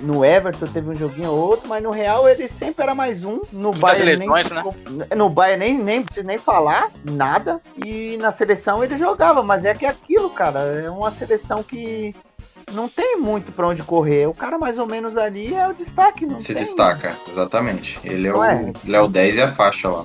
[0.00, 3.40] no Everton teve um joguinho ou outro, mas no Real ele sempre era mais um.
[3.52, 5.06] No Muitas Bayern nem, lesões, né?
[5.16, 7.60] no Bayern nem, nem preciso nem falar nada.
[7.84, 10.60] E na seleção ele jogava, mas é que é aquilo, cara.
[10.60, 12.14] É uma seleção que
[12.72, 14.26] não tem muito pra onde correr.
[14.26, 16.62] O cara mais ou menos ali é o destaque, não se tem.
[16.62, 18.00] destaca, exatamente.
[18.02, 18.72] Ele é, o, é?
[18.84, 20.04] ele é o 10 e a faixa lá.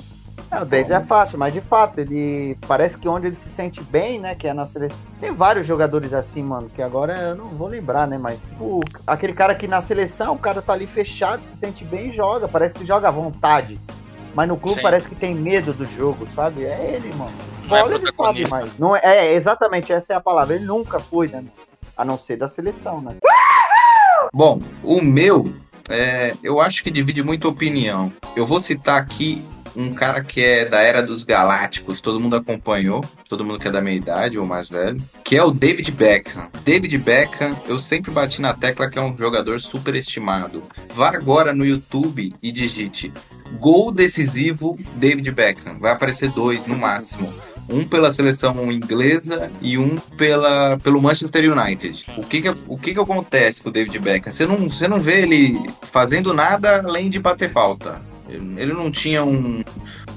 [0.52, 3.82] É, o 10 é fácil, mas de fato, ele parece que onde ele se sente
[3.82, 4.36] bem, né?
[4.36, 4.98] Que é na seleção.
[5.20, 8.18] Tem vários jogadores assim, mano, que agora eu não vou lembrar, né?
[8.18, 12.10] Mas tipo, aquele cara que na seleção, o cara tá ali fechado, se sente bem
[12.10, 12.48] e joga.
[12.48, 13.80] Parece que joga à vontade.
[14.34, 14.84] Mas no clube Sim.
[14.84, 16.64] parece que tem medo do jogo, sabe?
[16.64, 17.34] É ele, mano.
[17.68, 18.78] Não é ele sabe mais.
[18.78, 20.56] Não é, é, exatamente, essa é a palavra.
[20.56, 21.44] Ele nunca foi, né?
[21.96, 23.16] A não ser da seleção, né?
[24.34, 25.54] Bom, o meu,
[25.90, 28.12] é, eu acho que divide muita opinião.
[28.36, 29.44] Eu vou citar aqui
[29.76, 33.72] um cara que é da era dos Galácticos, todo mundo acompanhou, todo mundo que é
[33.72, 36.50] da minha idade ou mais velho, que é o David Beckham.
[36.64, 40.64] David Beckham, eu sempre bati na tecla que é um jogador superestimado.
[40.94, 43.12] Vá agora no YouTube e digite
[43.60, 45.80] gol decisivo David Beckham.
[45.80, 47.34] Vai aparecer dois no máximo.
[47.68, 52.06] Um pela seleção inglesa e um pela, pelo Manchester United.
[52.18, 54.32] O que que, o que que acontece com o David Beckham?
[54.32, 58.02] Você não, você não vê ele fazendo nada além de bater falta.
[58.32, 59.64] Ele não tinha um,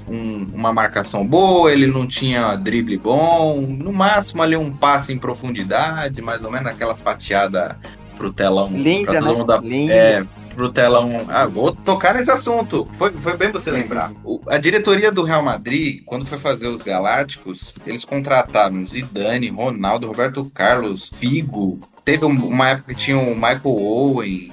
[0.07, 3.61] um- uma marcação boa, ele não tinha drible bom.
[3.61, 7.75] No máximo ali um passe em profundidade, mais ou menos aquelas fatiadas
[8.17, 8.69] pro telão.
[8.69, 9.21] Linda, né?
[9.21, 9.93] mundo dar- Linda.
[9.93, 10.23] É,
[10.55, 11.25] pro telão.
[11.29, 12.87] Ah, vou tocar nesse assunto.
[12.97, 14.11] Foi, foi bem você lembrar.
[14.23, 20.05] O- a diretoria do Real Madrid, quando foi fazer os Galácticos, eles contrataram Zidane, Ronaldo,
[20.07, 21.79] Roberto Carlos, Figo.
[22.05, 24.51] Teve um- uma época que tinha o Michael Owen.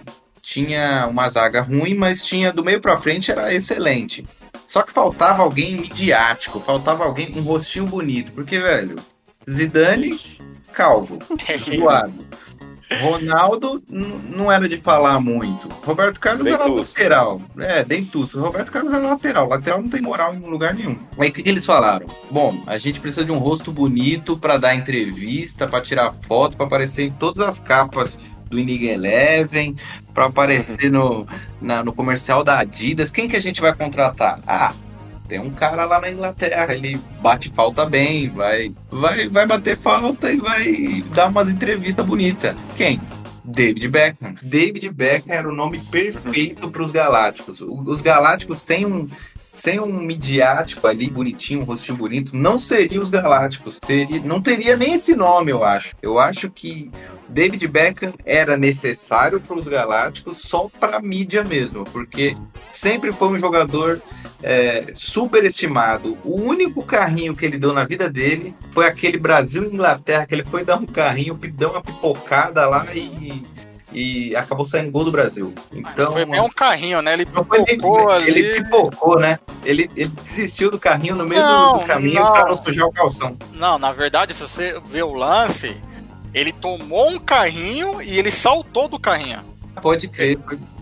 [0.53, 4.27] Tinha uma zaga ruim, mas tinha do meio pra frente era excelente.
[4.67, 8.33] Só que faltava alguém midiático, faltava alguém com um rostinho bonito.
[8.33, 8.97] Porque, velho,
[9.49, 10.19] Zidane,
[10.73, 11.21] calvo,
[11.65, 12.27] suado.
[13.01, 15.69] Ronaldo n- não era de falar muito.
[15.85, 16.93] Roberto Carlos era Dentuço.
[16.99, 17.41] lateral.
[17.59, 18.41] É, dentuço.
[18.41, 19.49] Roberto Carlos era lateral.
[19.49, 20.99] Lateral não tem moral em lugar nenhum.
[21.17, 22.09] Aí o que, que eles falaram?
[22.29, 26.67] Bom, a gente precisa de um rosto bonito pra dar entrevista, pra tirar foto, pra
[26.67, 28.19] aparecer em todas as capas
[28.51, 29.77] do Inig Eleven,
[30.13, 31.27] pra aparecer no,
[31.63, 33.13] na- no comercial da Adidas.
[33.13, 34.41] Quem que a gente vai contratar?
[34.47, 34.75] Ah,
[35.29, 40.33] tem um cara lá na Inglaterra, ele bate falta bem, vai, vai, vai bater falta
[40.33, 42.57] e vai dar umas entrevistas bonitas.
[42.77, 43.01] Quem?
[43.43, 44.35] David Beckham.
[44.43, 47.61] David Beckham era o nome perfeito para os Galácticos.
[47.63, 49.09] Os Galácticos têm um
[49.61, 53.79] sem um midiático ali bonitinho, um rostinho bonito, não seria os Galácticos.
[53.85, 55.95] Seria, não teria nem esse nome, eu acho.
[56.01, 56.91] Eu acho que
[57.29, 62.37] David Beckham era necessário para os Galácticos só para mídia mesmo, porque
[62.73, 64.01] sempre foi um jogador
[64.43, 66.17] é, superestimado.
[66.25, 70.35] O único carrinho que ele deu na vida dele foi aquele Brasil e Inglaterra, que
[70.35, 73.45] ele foi dar um carrinho, deu uma pipocada lá e,
[73.93, 75.53] e acabou saindo gol do Brasil.
[75.73, 77.13] Então, Foi meio um carrinho, né?
[77.15, 78.29] Ele pipocou ali.
[78.31, 79.39] ele pipocou, né?
[79.65, 82.33] Ele, ele desistiu do carrinho no meio do- Não, do caminho não.
[82.33, 83.37] para não sujar o calção.
[83.53, 85.77] Não, na verdade, se você vê o lance,
[86.33, 89.41] ele tomou um carrinho e ele saltou do carrinho.
[89.83, 90.39] Pode crer.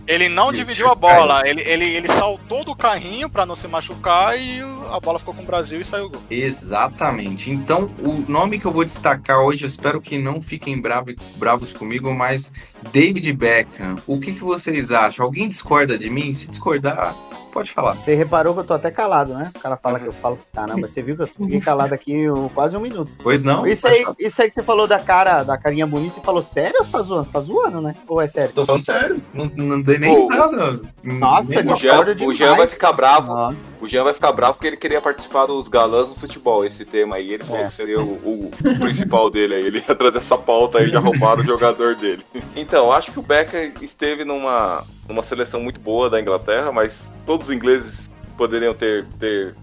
[0.09, 4.35] Ele não dividiu a bola, ele, ele, ele saltou do carrinho pra não se machucar
[4.41, 4.59] e
[4.91, 6.21] a bola ficou com o Brasil e saiu o gol.
[6.31, 7.51] Exatamente.
[7.51, 11.73] Então, o nome que eu vou destacar hoje, eu espero que não fiquem bravo- bravos
[11.73, 12.51] comigo, mas
[12.91, 13.97] David Beckham.
[14.07, 15.23] O que, que vocês acham?
[15.23, 16.33] Alguém discorda de mim?
[16.33, 17.13] Se discordar,
[17.49, 17.93] pode falar.
[17.95, 19.51] Você reparou que eu tô até calado, né?
[19.53, 20.87] Os caras falam que eu falo caramba.
[20.87, 23.11] Você viu que eu fiquei calado aqui quase um minuto.
[23.21, 23.65] Pois não?
[23.67, 26.75] Isso aí, isso aí que você falou da cara, da carinha bonita, você falou sério
[26.79, 27.25] ou você tá zoando?
[27.25, 27.95] Você tá zoando, né?
[28.07, 28.51] Ou é sério?
[28.53, 29.21] Tô falando sério.
[29.33, 30.79] Não, não dei nem Pô, nada.
[31.03, 33.27] Nossa, Nem- O Jean, o Jean vai ficar bravo.
[33.33, 33.73] Nossa.
[33.81, 37.15] O Jean vai ficar bravo porque ele queria participar dos galãs no futebol, esse tema
[37.17, 37.33] aí.
[37.33, 37.67] Ele falou É.
[37.67, 39.65] que seria o, o principal dele aí.
[39.67, 42.23] Ele ia trazer essa pauta aí, já roubaram o jogador dele.
[42.55, 47.49] Então, acho que o Becker esteve numa, numa seleção muito boa da Inglaterra, mas todos
[47.49, 49.55] os ingleses poderiam ter, ter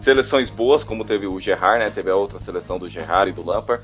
[0.00, 1.90] seleções boas, como teve o Gerrard, né?
[1.90, 3.82] Teve a outra seleção do Gerrard e do Lampard.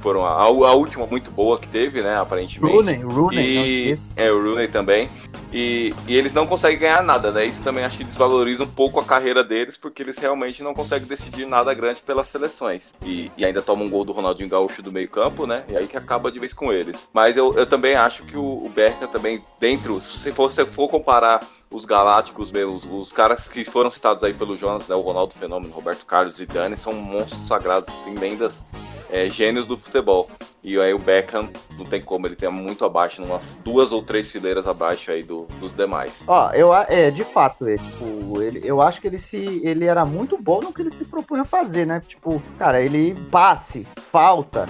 [0.00, 2.16] Foram a, a última muito boa que teve, né?
[2.16, 2.74] Aparentemente.
[2.74, 5.08] Rooney, Rooney, E, é, o Rooney também.
[5.52, 7.46] E, e eles não conseguem ganhar nada, né?
[7.46, 11.08] Isso também acho que desvaloriza um pouco a carreira deles, porque eles realmente não conseguem
[11.08, 12.94] decidir nada grande pelas seleções.
[13.02, 15.64] E, e ainda tomam um gol do Ronaldinho Gaúcho do meio campo, né?
[15.68, 17.08] E aí que acaba de vez com eles.
[17.12, 20.88] Mas eu, eu também acho que o, o Berca também, dentro, se você for, for
[20.88, 24.94] comparar os galácticos mesmo, os, os caras que foram citados aí pelo Jonas, né?
[24.94, 28.64] O Ronaldo Fenômeno, Roberto Carlos e Dani, são monstros sagrados, assim, lendas,
[29.10, 30.28] é, gênios do futebol.
[30.62, 34.32] E aí o Beckham não tem como, ele tem muito abaixo, numa, duas ou três
[34.32, 36.12] fileiras abaixo aí do- dos demais.
[36.26, 40.04] Ó, eu, é, de fato, é, tipo, ele, eu acho que ele se, ele era
[40.04, 42.02] muito bom no que ele se propunha fazer, né?
[42.06, 44.66] Tipo, cara, ele passe, falta,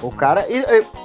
[0.00, 0.46] o cara,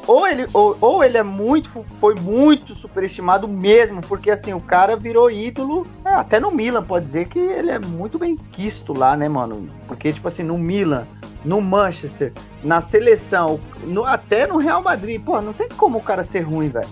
[0.05, 4.95] ou ele, ou, ou ele é muito, foi muito superestimado mesmo, porque assim, o cara
[4.95, 9.17] virou ídolo, é, até no Milan, pode dizer que ele é muito bem quisto lá,
[9.17, 9.67] né, mano?
[9.87, 11.07] Porque, tipo assim, no Milan,
[11.45, 16.23] no Manchester, na seleção, no- até no Real Madrid, pô, não tem como o cara
[16.23, 16.87] ser ruim, velho.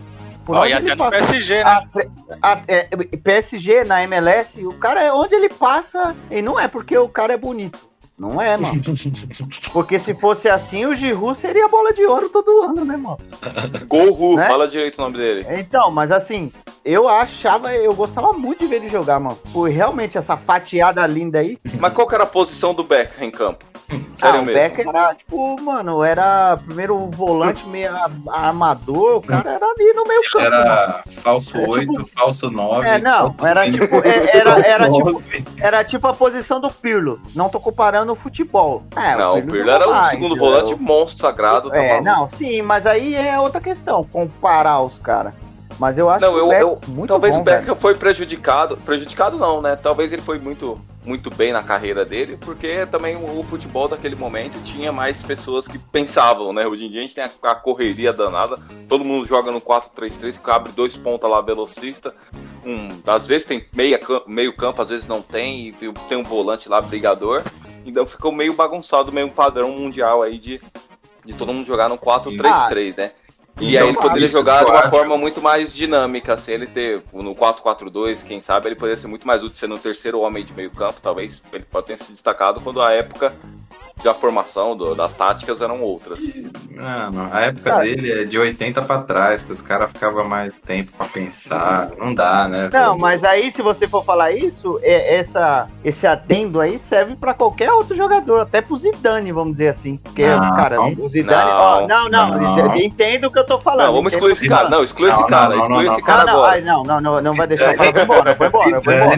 [0.46, 1.64] Por onde e ele até no passa- PSG, né?
[1.64, 1.84] a-
[2.42, 2.84] a- é,
[3.24, 7.34] PSG na MLS, o cara é onde ele passa, e não é porque o cara
[7.34, 7.80] é bonito.
[8.18, 8.82] Não é, mano.
[9.74, 13.18] Porque se fosse assim, o Giroud seria bola de ouro todo ano, né, mano?
[13.88, 14.48] Golru, Né?
[14.48, 15.46] fala direito o nome dele.
[15.50, 16.52] Então, mas assim,
[16.84, 19.38] eu achava, eu gostava muito de ver ele jogar, mano.
[19.52, 21.58] Foi realmente essa fatiada linda aí.
[21.80, 23.66] Mas qual que era a posição do Beckham em campo?
[23.88, 24.60] Ah, Sério o mesmo.
[24.62, 27.92] Becker era, tipo, mano, era primeiro volante meio
[28.30, 30.44] armador, o cara era ali no meio campo.
[30.50, 30.56] mano.
[30.56, 32.88] Era falso É, 8, tipo- falso 9.
[32.88, 35.46] É, não, era tipo, é- era, era, tipo, 11.
[35.60, 37.20] era tipo a posição do Pirlo.
[37.36, 38.84] Não tô comparando o futebol.
[38.96, 40.52] É, não, o Pirlo era o mais, segundo entendeu?
[40.52, 41.70] volante monstro sagrado.
[41.70, 42.04] tá É, maluco.
[42.04, 45.34] não, sim, mas aí é outra questão, comparar os caras.
[45.78, 47.76] Mas eu acho Não, que eu, eu- muito talvez bom, o Beckham velho.
[47.76, 48.78] foi prejudicado.
[48.78, 49.76] Prejudicado não, né?
[49.76, 54.58] Talvez ele foi muito, muito bem na carreira dele, porque também o, futebol daquele momento
[54.64, 56.66] tinha mais pessoas que pensavam, né?
[56.66, 60.50] Hoje em dia a gente tem a, correria danada, todo mundo joga no 4-3-3, que
[60.50, 62.16] abre dois pontas lá, velocista.
[62.66, 65.72] Um, às vezes tem meia, meio campo, às vezes não tem, e
[66.08, 67.44] tem um volante lá, brigador.
[67.86, 70.62] Então ficou meio bagunçado, meio padrão mundial aí de,
[71.24, 73.12] de todo mundo jogar no 4-3-3, né?
[73.60, 77.02] E Então, aí ele poderia jogar de uma forma muito mais dinâmica, assim, ele ter
[77.14, 80.54] no 4-4-2, quem sabe ele poderia ser muito mais útil sendo o terceiro homem de
[80.54, 83.34] meio campo, talvez ele pode ter se destacado quando a época
[84.04, 86.20] da formação, do- das táticas eram outras.
[86.70, 87.34] Não, não.
[87.34, 87.84] A época Cara.
[87.84, 91.90] dele é de 80 pra trás, que os caras ficavam mais tempo pra pensar.
[91.98, 92.70] Não dá, né?
[92.72, 97.34] Não, mas aí se você for falar isso, é, essa, esse adendo aí serve pra
[97.34, 99.98] qualquer outro jogador, até pro Zidane, vamos dizer assim.
[99.98, 101.42] Porque, Não, cara, o Zidane.
[101.50, 102.30] não, ó, não, não,
[102.68, 102.76] não.
[102.76, 103.88] entenda o que eu tô falando.
[103.88, 104.70] Não, vamos excluir esse cara.
[104.70, 106.62] Não, exclui esse cara, não, não, exclui não, esse cara Ah, não, agora.
[106.62, 107.76] não, não, não, não vai deixar.
[107.76, 109.18] Vou embora, vou embora, vou embora.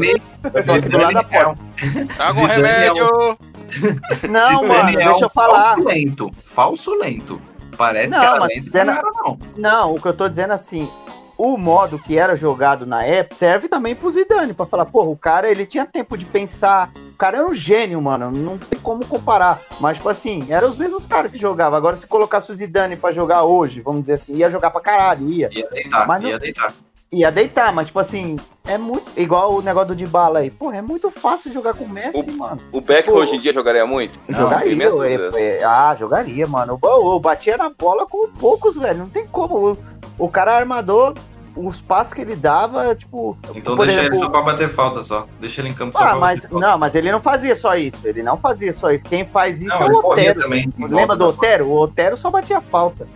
[0.82, 3.38] Zidane, é um- Traga um é remédio!
[4.30, 5.76] Não, Zidane mano, é deixa eu falar.
[5.76, 6.32] Falso lento.
[6.46, 7.42] Falso lento.
[7.78, 9.40] Parece Não, que era lento, dizendo- não era não.
[9.58, 10.90] Não, o que eu tô dizendo assim,
[11.38, 15.18] o modo que era jogado na época serve também pro Zidane, pra falar, porra, o
[15.18, 19.06] cara, ele tinha tempo de pensar, o cara era um gênio, mano, não tem como
[19.06, 22.96] comparar, mas, tipo assim, eram os mesmos caras que jogavam, agora se colocasse o Zidane
[22.96, 26.30] pra jogar hoje, vamos dizer assim, ia jogar pra caralho, ia, Ia deitar, Mas não-
[26.30, 26.74] ia deitar.
[27.12, 30.82] Ia deitar, mas, tipo assim, é muito, igual o negócio do Dybala aí, porra, é
[30.82, 32.60] muito fácil jogar com o Messi, mano.
[32.72, 33.14] O Beck Pô.
[33.20, 34.20] hoje em dia jogaria muito?
[34.28, 34.94] Não, jogaria, minhas
[35.36, 36.78] é, é, ah, jogaria, mano.
[36.82, 39.00] O, o batia na bola com poucos, velho.
[39.00, 39.72] Não tem como.
[39.72, 39.78] O,
[40.26, 41.14] o cara armador,
[41.56, 43.38] os passos que ele dava, tipo.
[43.56, 45.26] Então deixa exemplo, ele só pra bater falta só.
[45.40, 46.68] Deixa ele em campo só Ah, pra mas bater falta.
[46.68, 47.98] não, mas ele não fazia só isso.
[48.04, 49.06] Ele não fazia só isso.
[49.06, 50.42] Quem faz isso Não, é o Otero.
[50.42, 51.68] também, em Lembra do Otero?
[51.68, 53.08] O Otero só batia falta.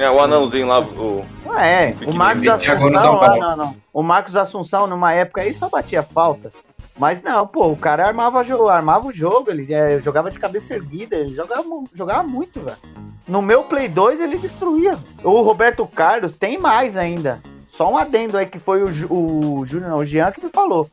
[0.00, 1.24] É, o anãozinho lá, o.
[1.58, 3.76] É, o Marcos Assunção, ah, não, não.
[3.92, 6.50] O Marcos Assunção, numa época aí, só batia falta.
[6.98, 11.16] Mas não, pô, o cara armava, armava o jogo, ele é, jogava de cabeça erguida,
[11.16, 12.76] ele jogava, jogava muito, velho.
[13.28, 14.98] No meu Play 2 ele destruía.
[15.22, 17.42] O Roberto Carlos tem mais ainda.
[17.68, 20.88] Só um adendo aí que foi o, o Júnior, não, o Jean que me falou.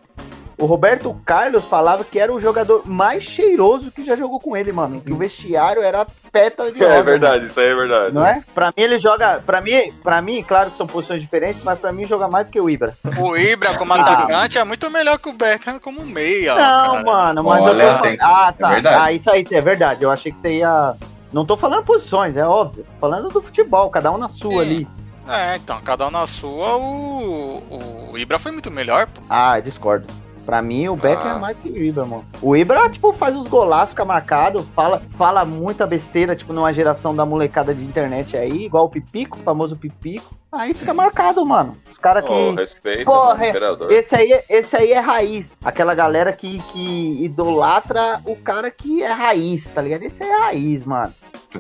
[0.58, 4.72] O Roberto Carlos falava que era o jogador mais cheiroso que já jogou com ele,
[4.72, 5.00] mano.
[5.00, 6.92] Que o vestiário era pétala de rosa.
[6.92, 7.04] É mano.
[7.06, 8.12] verdade, isso aí é verdade.
[8.14, 8.42] Não é?
[8.56, 9.40] Pra mim ele joga.
[9.46, 12.52] Pra mim, pra mim, claro que são posições diferentes, mas pra mim joga mais do
[12.52, 12.96] que o Ibra.
[13.20, 14.02] O Ibra como Ah.
[14.02, 16.56] atacante é muito melhor que o Beckham como meia.
[16.56, 16.60] não,
[16.96, 17.04] cara.
[17.04, 18.18] mano, mas Olha, eu tô falando.
[18.22, 18.70] Ah, é tá.
[18.74, 18.98] verdade.
[19.00, 20.04] ah, isso aí é verdade.
[20.04, 20.96] Eu achei que você ia.
[21.32, 22.84] Não tô falando posições, é óbvio.
[22.84, 24.60] Tô falando do futebol, cada um na sua Sim.
[24.62, 24.88] ali.
[25.30, 29.06] É, então, cada um na sua, o, o Ibra foi muito melhor.
[29.08, 29.22] pô.
[29.30, 30.08] Ah, discordo.
[30.48, 31.36] Pra mim, o Becker Ah.
[31.36, 32.24] é mais que o Ibra, mano.
[32.42, 37.14] O Ibra, tipo, faz os golaços, fica marcado, fala, fala muita besteira, tipo, numa geração
[37.14, 40.34] da molecada de internet aí, igual o Pipico, o famoso Pipico.
[40.52, 41.78] Aí fica marcado, mano.
[41.92, 42.32] Os caras que.
[42.32, 43.92] Oh, respeito, Porra, imperador.
[43.92, 45.54] Esse aí, é- esse aí é raiz.
[45.64, 50.04] Aquela galera que, que idolatra o cara que é raiz, tá ligado?
[50.04, 51.14] Esse aí é raiz, mano.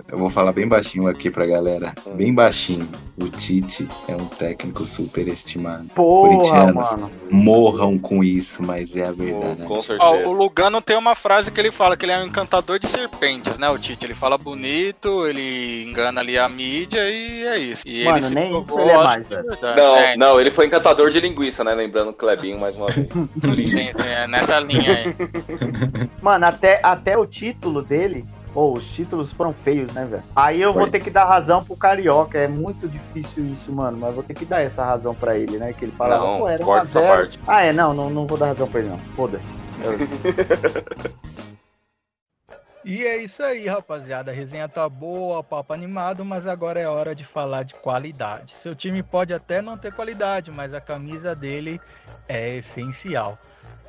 [0.09, 1.93] Eu vou falar bem baixinho aqui pra galera.
[2.13, 2.87] Bem baixinho.
[3.19, 5.87] O Tite é um técnico superestimado.
[5.95, 6.91] Porra, Corintianos.
[6.91, 7.11] mano.
[7.31, 9.63] Morram com isso, mas é a verdade.
[9.63, 10.27] Com Ó, certeza.
[10.27, 13.57] o Lugano tem uma frase que ele fala que ele é um encantador de serpentes,
[13.57, 14.05] né, o Tite?
[14.05, 17.83] Ele fala bonito, ele engana ali a mídia e é isso.
[17.85, 19.45] E Mano, ele se nem provou, ele é mais, velho.
[19.75, 21.73] Não, É, não, ele foi encantador de linguiça, né?
[21.73, 23.07] Lembrando o Clebinho mais uma vez.
[23.69, 25.15] sim, é nessa linha aí.
[26.21, 28.25] Mano, até, até o título dele.
[28.53, 30.23] Pô, os títulos foram feios, né, velho?
[30.35, 30.91] Aí eu vou Foi.
[30.91, 32.39] ter que dar razão pro Carioca.
[32.39, 33.97] É muito difícil isso, mano.
[33.99, 35.73] Mas vou ter que dar essa razão pra ele, né?
[35.77, 37.07] Que ele falava, Não, pô, era 1x0.
[37.07, 37.39] parte.
[37.45, 38.97] Ah, é, não, não, não vou dar razão pra ele, não.
[39.15, 39.55] Foda-se.
[39.83, 41.11] Eu-
[42.89, 44.31] E é isso aí, rapaziada.
[44.31, 48.55] A resenha tá boa, papo animado, mas agora é hora de falar de qualidade.
[48.63, 51.81] Seu time pode até não ter qualidade, mas a camisa dele
[52.29, 53.37] é essencial.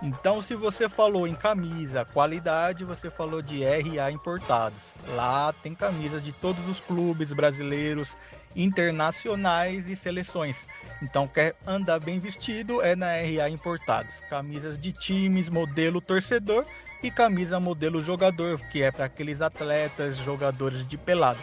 [0.02, 4.80] Então, se você falou em camisa, qualidade, você falou de RA importados.
[5.14, 8.16] Lá tem camisas de todos os clubes brasileiros,
[8.56, 10.56] internacionais e seleções.
[11.00, 14.11] Então, quer andar bem vestido é na RA Importados.
[14.28, 16.66] Camisas de times, modelo torcedor
[17.02, 21.38] e camisa modelo jogador, que é para aqueles atletas, jogadores de pelado.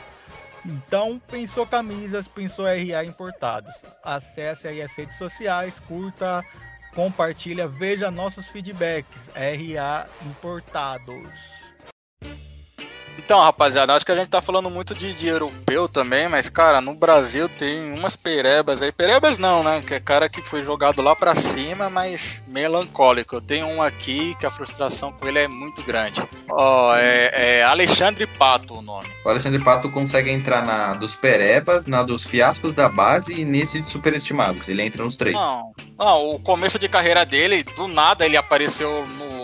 [0.65, 3.73] Então, pensou camisas, pensou RA Importados.
[4.03, 6.43] Acesse aí as redes sociais, curta,
[6.93, 9.21] compartilha, veja nossos feedbacks.
[9.35, 11.55] RA Importados.
[13.25, 16.79] Então, rapaziada, acho que a gente tá falando muito de, de europeu também, mas, cara,
[16.79, 18.91] no Brasil tem umas perebas aí.
[18.91, 19.81] Perebas não, né?
[19.85, 23.37] Que é cara que foi jogado lá pra cima, mas melancólico.
[23.37, 26.21] Eu tenho um aqui que a frustração com ele é muito grande.
[26.51, 29.09] Ó, é, é Alexandre Pato o nome.
[29.25, 33.81] O Alexandre Pato consegue entrar na dos Perebas, na dos fiascos da base e nesse
[33.81, 34.67] de superestimados.
[34.67, 35.35] Ele entra nos três.
[35.35, 39.34] Não, não, o começo de carreira dele, do nada ele apareceu no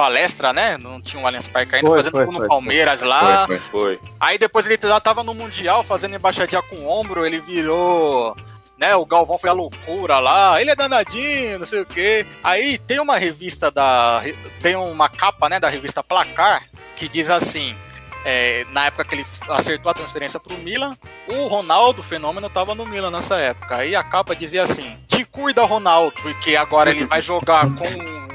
[0.00, 0.78] palestra, né?
[0.78, 3.46] Não tinha o Allianz Parque ainda, Foi, fazendo foi, tudo foi, no Palmeiras lá.
[3.46, 3.98] Foi, foi.
[3.98, 4.00] Foi.
[4.18, 8.34] Aí depois ele já tava no Mundial fazendo embaixadinha com o ombro, ele virou.
[8.78, 12.24] Né, o Galvão foi a loucura lá, ele é danadinho, não sei o quê.
[12.42, 14.22] Aí tem uma revista da.
[14.62, 16.64] Tem uma capa, né, da revista Placar,
[16.96, 17.76] que diz assim.
[18.24, 22.74] é, na época que ele acertou a transferência pro Milan, o Ronaldo, o fenômeno, tava
[22.74, 23.76] no Milan nessa época.
[23.76, 28.29] Aí a capa dizia assim: Te cuida, Ronaldo, porque agora ele vai jogar com o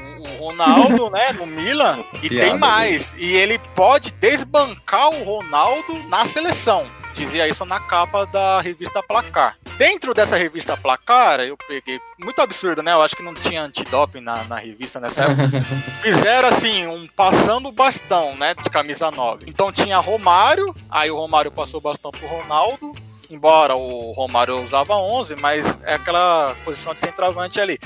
[0.48, 3.14] Ronaldo, né, no Milan, e Piada, tem mais.
[3.18, 6.86] E ele pode desbancar o Ronaldo na seleção.
[7.14, 9.56] Dizia isso na capa da revista Placar.
[9.78, 11.98] Dentro dessa revista Placar, eu peguei.
[12.18, 12.92] Muito absurdo, né?
[12.92, 15.62] Eu acho que não tinha antidoping na, na revista nessa época.
[16.02, 18.54] Fizeram assim, um passando o bastão, né?
[18.54, 19.46] De camisa 9.
[19.48, 22.94] Então tinha Romário, aí o Romário passou o bastão pro Ronaldo.
[23.30, 27.78] Embora o Romário usava 11, mas é aquela posição de centroavante ali.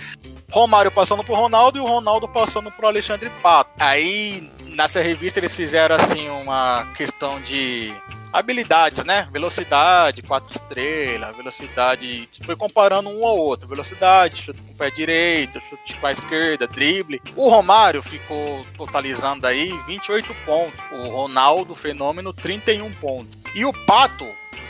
[0.51, 3.71] Romário passando pro Ronaldo e o Ronaldo passando pro Alexandre Pato.
[3.79, 7.95] Aí, nessa revista, eles fizeram assim uma questão de
[8.33, 9.29] habilidades, né?
[9.33, 12.29] Velocidade, quatro estrelas, velocidade.
[12.45, 13.69] Foi comparando um ao outro.
[13.69, 17.21] Velocidade, chute com o pé direito, chute com a esquerda, drible.
[17.37, 20.79] O Romário ficou totalizando aí 28 pontos.
[20.93, 23.40] O Ronaldo, fenômeno, 31 pontos.
[23.55, 24.27] E o Pato,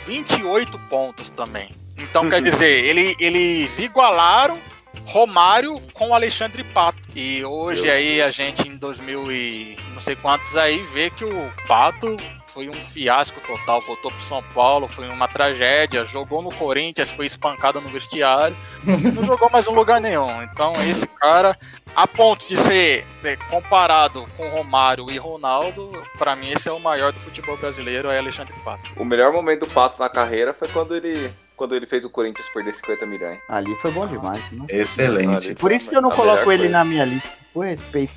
[0.06, 1.70] 28 pontos também.
[1.96, 4.58] Então, quer dizer, ele, eles igualaram
[5.06, 6.98] Romário com Alexandre Pato.
[7.14, 11.24] E hoje Meu aí a gente em 2000 e não sei quantos aí vê que
[11.24, 12.16] o Pato
[12.52, 17.26] foi um fiasco total, voltou pro São Paulo, foi uma tragédia, jogou no Corinthians, foi
[17.26, 20.42] espancado no vestiário, não jogou mais em lugar nenhum.
[20.42, 21.58] Então esse cara,
[21.94, 26.80] a ponto de ser né, comparado com Romário e Ronaldo, pra mim esse é o
[26.80, 28.90] maior do futebol brasileiro, é Alexandre Pato.
[28.96, 31.30] O melhor momento do Pato na carreira foi quando ele,
[31.60, 33.38] quando ele fez o Corinthians perder 50 milhões.
[33.46, 34.42] Ali foi bom demais.
[34.50, 34.74] nossa.
[34.74, 35.54] Excelente.
[35.56, 36.72] Por isso que eu não A coloco ele coisa.
[36.72, 38.14] na minha lista, por respeito.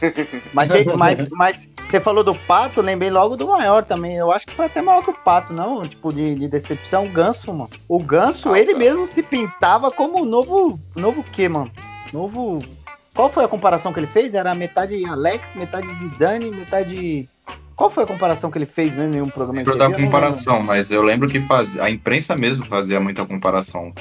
[0.54, 4.16] Mas, mas, mas você falou do Pato, lembrei logo do maior também.
[4.16, 5.86] Eu acho que foi até maior que o Pato, não?
[5.86, 7.70] Tipo, de, de decepção, o Ganso, mano.
[7.90, 8.80] O Ganso, Ah, ele tá.
[8.80, 10.80] mesmo se pintava como o novo.
[10.96, 11.70] Novo o quê, mano?
[12.14, 12.64] Novo.
[13.14, 14.34] Qual foi a comparação que ele fez?
[14.34, 17.28] Era metade Alex, metade Zidane, metade.
[17.76, 20.06] Qual foi a comparação que ele fez mesmo em um programa de lembro da não
[20.06, 21.78] comparação, mas eu lembro que faz...
[21.80, 23.94] a imprensa mesmo fazia muita comparação.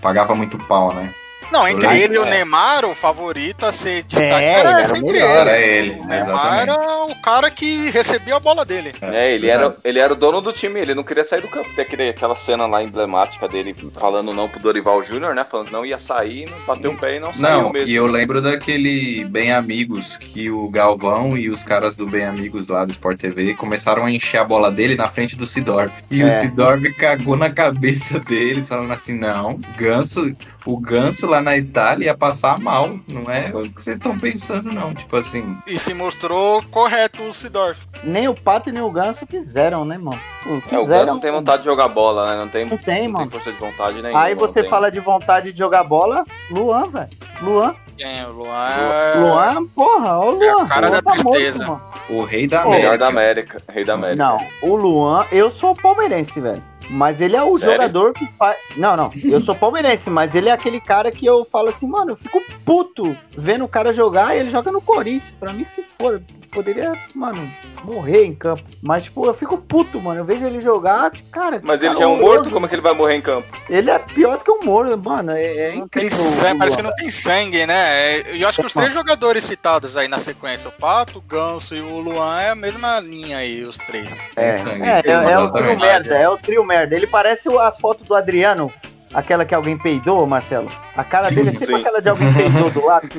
[0.00, 1.10] Pagava muito pau, né?
[1.54, 2.30] Não, entre lembro, ele e o é.
[2.30, 5.50] Neymar, o favorito a ser destaque É, ele era era o sempre melhor, ele.
[5.50, 6.70] era ele, O Neymar exatamente.
[6.70, 8.92] era o cara que recebia a bola dele.
[9.00, 11.68] É, ele era, ele era o dono do time, ele não queria sair do campo.
[11.74, 15.44] Tem aquele, aquela cena lá emblemática dele falando não pro Dorival Júnior, né?
[15.48, 17.88] Falando que não ia sair, não bateu o pé e não, saiu Não, mesmo.
[17.88, 22.68] e eu lembro daquele Bem Amigos que o Galvão e os caras do Bem Amigos
[22.68, 25.92] lá do Sport TV começaram a encher a bola dele na frente do Sidorf.
[26.10, 26.24] E É.
[26.26, 30.34] o Sidorf cagou na cabeça deles, falando assim: não, Ganso,
[30.66, 32.98] o Ganso lá na Itália ia passar mal.
[33.06, 34.94] Não é o que vocês estão pensando, não.
[34.94, 35.56] Tipo assim.
[35.66, 37.80] E se mostrou correto o Sidorf.
[38.02, 40.18] Nem o Pato e nem o Ganso quiseram, né, mano?
[40.42, 40.86] Pô, É, o Quiseram.
[40.86, 42.40] Ganso não tem vontade de jogar bola, né?
[42.40, 43.30] Não tem, Não tem, mano.
[43.30, 44.22] força de vontade nenhuma.
[44.22, 44.70] Aí você não tem.
[44.70, 47.08] fala de vontade de jogar bola, Luan, velho.
[47.42, 47.74] Luan.
[47.96, 48.18] Quem?
[48.20, 48.68] é O Luan.
[48.70, 50.66] é- Luan, porra, ó o É a Luan.
[50.66, 51.66] cara o Luan da tá morto, tristeza.
[51.66, 51.80] mano.
[52.10, 52.98] O rei da Pô, Melhor América.
[52.98, 53.62] da América.
[53.72, 54.16] Rei da América.
[54.24, 56.62] Não, o Luan, eu sou palmeirense, velho.
[56.90, 57.74] Mas ele é o Sério?
[57.74, 58.56] jogador que faz.
[58.76, 62.12] Não, não, eu sou palmeirense, mas ele é aquele cara que eu falo assim, mano,
[62.12, 65.34] eu fico puto vendo o cara jogar e ele joga no Corinthians.
[65.38, 66.20] Pra mim que se for,
[66.50, 67.48] poderia, mano,
[67.82, 68.62] morrer em campo.
[68.80, 70.20] Mas, tipo, eu fico puto, mano.
[70.20, 71.60] Eu vejo ele jogar, tipo, cara.
[71.62, 73.46] Mas ele já é um morto, como é que ele vai morrer em campo?
[73.68, 75.32] Ele é pior do que um morto, mano.
[75.32, 76.16] É, é incrível.
[76.16, 78.18] sangue, parece que não tem sangue, né?
[78.18, 81.74] É, Eu acho que os três jogadores citados aí na sequência, o Pato, o Ganso
[81.74, 84.16] e o Luan, é a mesma linha aí, os três.
[84.36, 86.73] É, sangue, é, é, é o trio merda, é o trio merda.
[86.82, 88.72] Ele parece as fotos do Adriano,
[89.12, 90.70] aquela que alguém peidou, Marcelo.
[90.96, 91.80] A cara dele é sempre Sim.
[91.80, 93.08] aquela de alguém peidou do lado.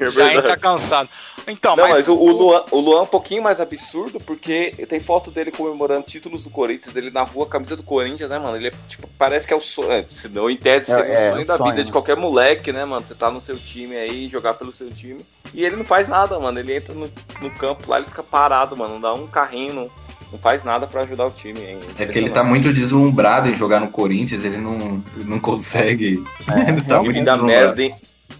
[0.00, 1.08] É Já entra cansado.
[1.46, 4.74] Então, Não, mas, mas o, o Luan, o Luan é um pouquinho mais absurdo, porque
[4.88, 8.56] tem foto dele comemorando títulos do Corinthians, dele na rua, camisa do Corinthians, né, mano?
[8.56, 9.92] Ele é, tipo, parece que é o sonho.
[9.92, 11.92] É, se não, em tese, É, seria é, o sonho da sonho, vida de né?
[11.92, 13.04] qualquer moleque, né, mano?
[13.04, 15.20] Você tá no seu time aí, jogar pelo seu time.
[15.52, 16.58] E ele não faz nada, mano.
[16.58, 17.10] Ele entra no,
[17.40, 18.94] no campo lá, ele fica parado, mano.
[18.94, 19.90] Não dá um carrinho, não,
[20.32, 21.60] não faz nada pra ajudar o time.
[21.60, 21.78] hein?
[21.98, 26.24] É porque ele tá muito deslumbrado em jogar no Corinthians, ele não, não consegue.
[26.66, 27.44] ele tá Que muito deslumbrado.
[27.46, 27.94] merda, hein?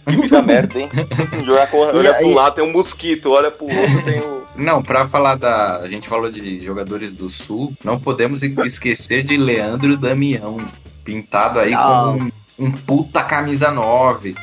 [0.06, 0.88] Que vida merda, hein?
[1.44, 4.42] Jogar com, olha pro lado tem um mosquito, olha pro outro tem o.
[4.56, 5.76] Não, pra falar da.
[5.76, 10.56] A gente falou de jogadores do Sul, não podemos esquecer de Leandro Damião.
[11.04, 12.28] Pintado aí como um,
[12.66, 14.34] um puta camisa 9.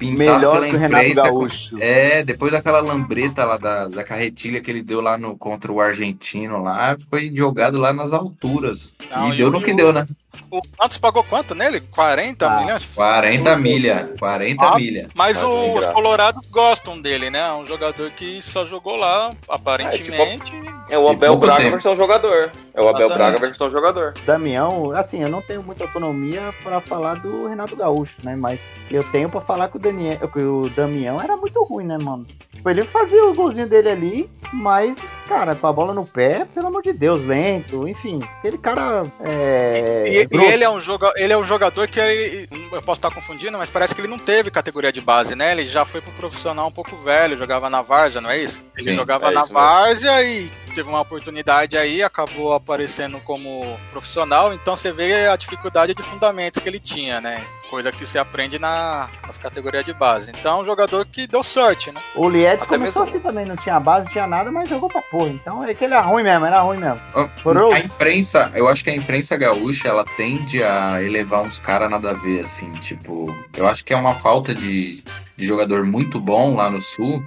[0.00, 1.14] Melhor que o Renato.
[1.14, 1.76] Gaúcho.
[1.86, 5.80] É, depois daquela lambreta lá da, da carretilha que ele deu lá no, contra o
[5.80, 8.94] argentino lá, foi jogado lá nas alturas.
[9.10, 10.06] Não, e deu no que deu, né?
[10.50, 11.80] O Santos pagou quanto nele?
[11.80, 12.60] 40 Ah.
[12.60, 12.84] milhões?
[12.94, 14.12] 40 milha.
[14.18, 15.08] 40 Ah, milha.
[15.14, 17.40] Mas é o- os colorados gostam dele, né?
[17.40, 20.52] É um jogador que só jogou lá, aparentemente.
[20.88, 21.70] É o E Abel pouco Braga tempo.
[21.72, 22.50] versão jogador.
[22.72, 23.18] É o Abel Exatamente.
[23.30, 24.14] Braga versão jogador.
[24.24, 28.36] Damião, assim, eu não tenho muita autonomia pra falar do Renato Gaúcho, né?
[28.36, 28.60] Mas
[28.90, 32.26] eu tenho pra falar que o, Daniel, que o Damião era muito ruim, né, mano?
[32.66, 34.98] Tipo, ele fazia o golzinho dele ali, mas,
[35.28, 38.20] cara, com a bola no pé, pelo amor de Deus, lento, enfim.
[38.38, 39.06] Aquele cara.
[39.20, 42.98] É, E, e ele, é um joga, ele é um jogador que ele- eu posso
[42.98, 45.52] estar confundindo, mas parece que ele não teve categoria de base, né?
[45.52, 48.60] Ele já foi pro profissional um pouco velho, jogava na Várzea, não é isso?
[48.76, 49.44] Ele Sim, jogava é na.
[49.44, 55.94] Várzea e teve uma oportunidade aí, acabou aparecendo como profissional, então você vê a dificuldade
[55.94, 57.42] de fundamentos que ele tinha, né?
[57.70, 60.30] Coisa que você aprende na, nas categorias de base.
[60.30, 62.00] Então, é um jogador que deu sorte, né?
[62.14, 64.88] O Lied Até começou mesmo- assim também, não tinha base, não tinha nada, mas jogou
[64.88, 65.28] pra porra.
[65.30, 67.00] Então é que ele era ruim mesmo, era ruim mesmo.
[67.42, 71.90] Foram- A imprensa, eu acho que a imprensa gaúcha, ela tende a elevar uns caras
[71.90, 75.02] nada a ver, assim, tipo, eu acho que é uma falta de,
[75.36, 77.22] de jogador muito bom lá no sul,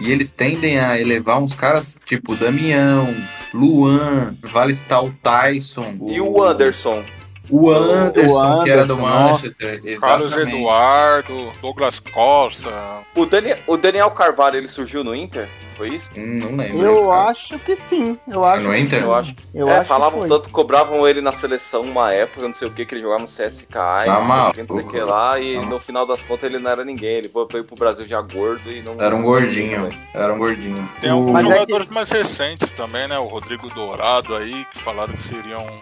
[0.00, 3.06] E eles tendem a elevar uns caras tipo Damião,
[3.52, 5.96] Luan, vale citar o Tyson.
[6.10, 7.04] E o Anderson?
[7.50, 10.00] O Anderson, O que era do Anderson, Manchester.
[10.00, 10.36] Carlos.
[10.36, 12.72] Eduardo, Douglas Costa.
[13.14, 15.48] O, Dani, o Daniel Carvalho, ele surgiu no Inter?
[15.76, 16.08] Foi isso?
[16.16, 16.86] Hum, não lembro.
[16.86, 17.30] Eu cara.
[17.30, 18.16] acho que sim.
[18.28, 18.98] Eu acho no que Inter?
[19.00, 19.04] sim.
[19.04, 19.34] Eu acho.
[19.54, 20.28] Eu é, acho que falavam foi.
[20.28, 23.28] tanto, cobravam ele na seleção uma época, não sei o que, que ele jogava no
[23.28, 24.56] CSKA, Tá não sei o que, maluco.
[24.58, 27.16] não sei o que lá, e Tá no final das contas ele não era ninguém.
[27.16, 29.00] Ele foi, veio pro Brasil já gordo e não.
[29.00, 29.86] Era um gordinho.
[30.14, 30.88] Era um gordinho.
[31.00, 33.18] Tem alguns Mas é jogadores mais recentes também, né?
[33.18, 35.80] O Rodrigo Dourado aí, que falaram que seria um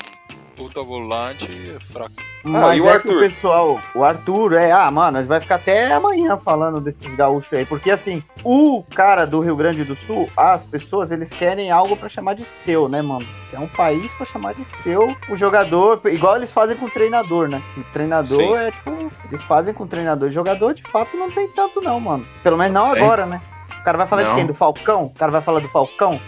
[0.57, 1.47] puta volante
[1.91, 2.13] fraco.
[2.45, 3.09] Mas e o é Arthur?
[3.09, 7.15] que o pessoal, o Arthur, é, ah, mano, nós vai ficar até amanhã falando desses
[7.15, 11.71] gaúchos aí, porque assim, o cara do Rio Grande do Sul, as pessoas, eles querem
[11.71, 13.27] algo pra chamar de seu, né, mano?
[13.53, 17.49] É um país pra chamar de seu o jogador, igual eles fazem com o treinador,
[17.49, 17.63] né?
[17.77, 18.55] O treinador Sim.
[18.57, 20.29] é tipo, eles fazem com o treinador.
[20.29, 22.27] O jogador, de fato, não tem tanto não, mano.
[22.43, 23.41] Pelo menos não agora, né?
[23.81, 24.37] O cara vai falar de Não.
[24.37, 24.47] quem?
[24.47, 25.05] Do Falcão?
[25.05, 26.21] O cara vai falar do Falcão?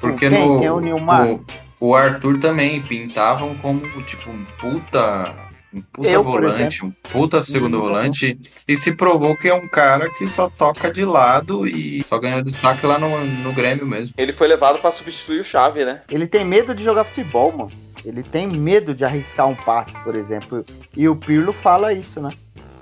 [0.00, 0.48] Porque Quem?
[0.48, 0.58] no.
[0.58, 1.26] Quem é o Nilmar?
[1.26, 1.44] o,
[1.80, 5.34] o Arthur também pintavam como, tipo, um puta.
[5.72, 7.82] Um puta Eu, volante, um puta segundo Uhum.
[7.82, 8.38] volante.
[8.66, 12.42] E se provou que é um cara que só toca de lado e só ganhou
[12.42, 14.12] destaque lá no, no Grêmio mesmo.
[14.18, 16.02] Ele foi levado pra substituir o Chave, né?
[16.10, 17.70] Ele tem medo de jogar futebol, mano.
[18.04, 20.64] Ele tem medo de arriscar um passe, por exemplo.
[20.96, 22.30] E o Pirlo fala isso, né?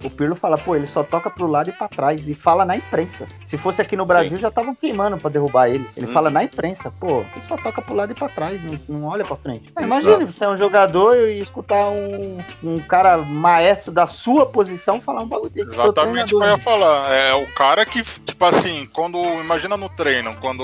[0.03, 2.29] O Pirlo fala, pô, ele só toca pro lado e pra trás.
[2.29, 3.27] E fala na imprensa.
[3.45, 5.89] Se fosse aqui no Brasil, já estavam queimando pra derrubar ele.
[5.97, 6.13] Ele Hum.
[6.13, 9.25] fala na imprensa, pô, ele só toca pro lado e pra trás, não, não olha
[9.25, 9.71] pra frente.
[9.75, 15.01] Mas imagina, você é um jogador e escutar um, um cara maestro da sua posição
[15.01, 15.73] falar um bagulho desse.
[15.73, 17.11] Exatamente o que eu ia falar.
[17.13, 19.19] É o cara que, tipo assim, quando.
[19.41, 20.63] Imagina no treino, quando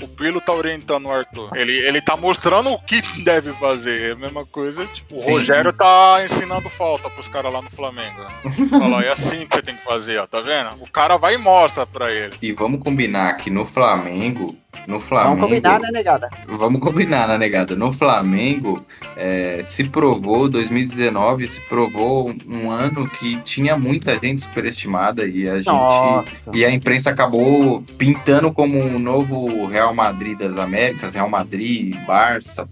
[0.00, 1.50] o Pilo tá orientando o Arthur.
[1.54, 4.10] Ele, ele tá mostrando o que deve fazer.
[4.10, 5.30] É a mesma coisa, tipo, Sim.
[5.30, 8.21] o Rogério tá ensinando falta pros caras lá no Flamengo.
[8.68, 10.70] Fala, é assim que você tem que fazer, ó, tá vendo?
[10.82, 12.36] O cara vai e mostra pra ele.
[12.40, 14.56] E vamos combinar que no Flamengo.
[14.86, 15.36] No Flamengo.
[15.36, 16.30] Vamos combinar, né, negada?
[16.46, 17.76] Vamos combinar, né, negada?
[17.76, 18.84] No Flamengo,
[19.16, 25.58] é, se provou, 2019, se provou um ano que tinha muita gente superestimada e a
[25.58, 25.66] gente.
[25.66, 26.50] Nossa.
[26.54, 32.68] E a imprensa acabou pintando como um novo Real Madrid das Américas, Real Madrid, Barça,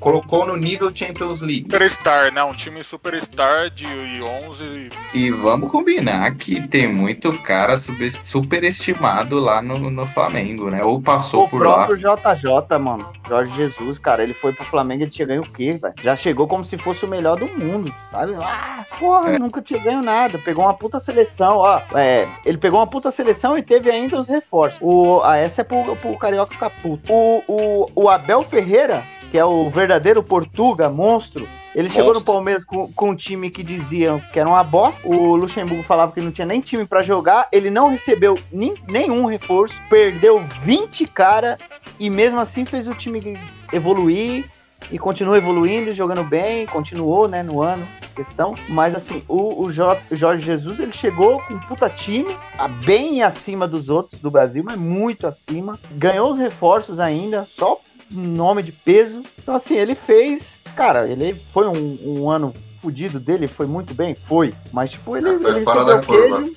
[0.00, 1.62] colocou no nível Champions League.
[1.62, 2.42] Superstar, né?
[2.42, 4.90] Um time superstar de 11.
[5.14, 10.82] E vamos combinar que tem muito cara superestimado lá no, no Flamengo, né?
[10.82, 11.86] Ou passou O lá.
[11.86, 13.06] próprio JJ, mano.
[13.28, 15.94] Jorge Jesus, cara, ele foi pro Flamengo, ele tinha ganho o quê, velho?
[16.02, 18.34] Já chegou como se fosse o melhor do mundo, sabe?
[18.40, 19.38] Ah, porra, É.
[19.38, 20.38] nunca tinha ganho nada.
[20.38, 21.80] Pegou uma puta seleção, ó.
[21.94, 24.78] É, ele pegou uma puta seleção e teve ainda os reforços.
[24.80, 27.12] O, a essa é pro, pro Carioca ficar puto.
[27.12, 32.20] O, o, o Abel Ferreira, que é o verdadeiro Portuga, monstro, ele chegou no.
[32.22, 35.06] Palmeiras com, com um time que diziam que era uma bosta.
[35.06, 37.48] O Luxemburgo falava que não tinha nem time pra jogar.
[37.52, 39.74] Ele não recebeu nin- nenhum reforço.
[39.88, 41.58] Perdeu 20 cara
[41.98, 43.36] e mesmo assim fez o time
[43.72, 44.50] evoluir.
[44.90, 48.52] E continua evoluindo, jogando bem, continuou, né, no ano, questão.
[48.68, 52.36] Mas assim, o, o Jo- o Jorge Jesus, ele chegou com um puta time,
[52.84, 55.78] bem acima dos outros do Brasil, mas muito acima.
[55.92, 57.78] Ganhou os reforços ainda, só
[58.20, 59.22] nome de peso.
[59.42, 60.62] Então, assim, ele fez.
[60.76, 64.14] Cara, ele foi um, um ano fudido dele, foi muito bem?
[64.14, 64.54] Foi.
[64.72, 66.42] Mas, tipo, ele, foi ele fora recebeu da curva.
[66.42, 66.56] queijo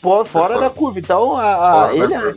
[0.00, 0.98] pô, fora da curva.
[0.98, 2.34] Então, a, a- ele, curva.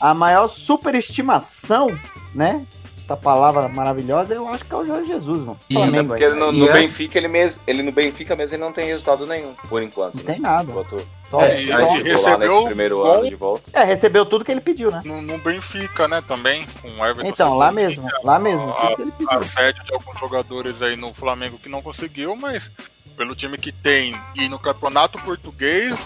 [0.00, 1.88] a maior superestimação,
[2.34, 2.64] né?
[3.10, 5.58] Essa palavra maravilhosa, eu acho que é o Jorge Jesus, mano.
[5.68, 7.60] E- Flamengo Porque ele no, no é- Benfica, ele mesmo.
[7.66, 10.14] Ele no Benfica mesmo ele não tem resultado nenhum, por enquanto.
[10.14, 10.32] Não né?
[10.34, 10.72] tem nada.
[10.72, 13.68] Botou- Só- É, só- recebeu primeiro ano de volta.
[13.72, 15.00] É, recebeu tudo que ele pediu, né?
[15.04, 16.22] no, no Benfica, né?
[16.26, 17.28] Também, com o Everton.
[17.28, 19.38] Então, lá mesmo, lá mesmo, a- tudo que ele pediu.
[19.38, 22.70] assédio de alguns jogadores aí no Flamengo que não conseguiu, mas
[23.16, 25.98] pelo time que tem e no campeonato português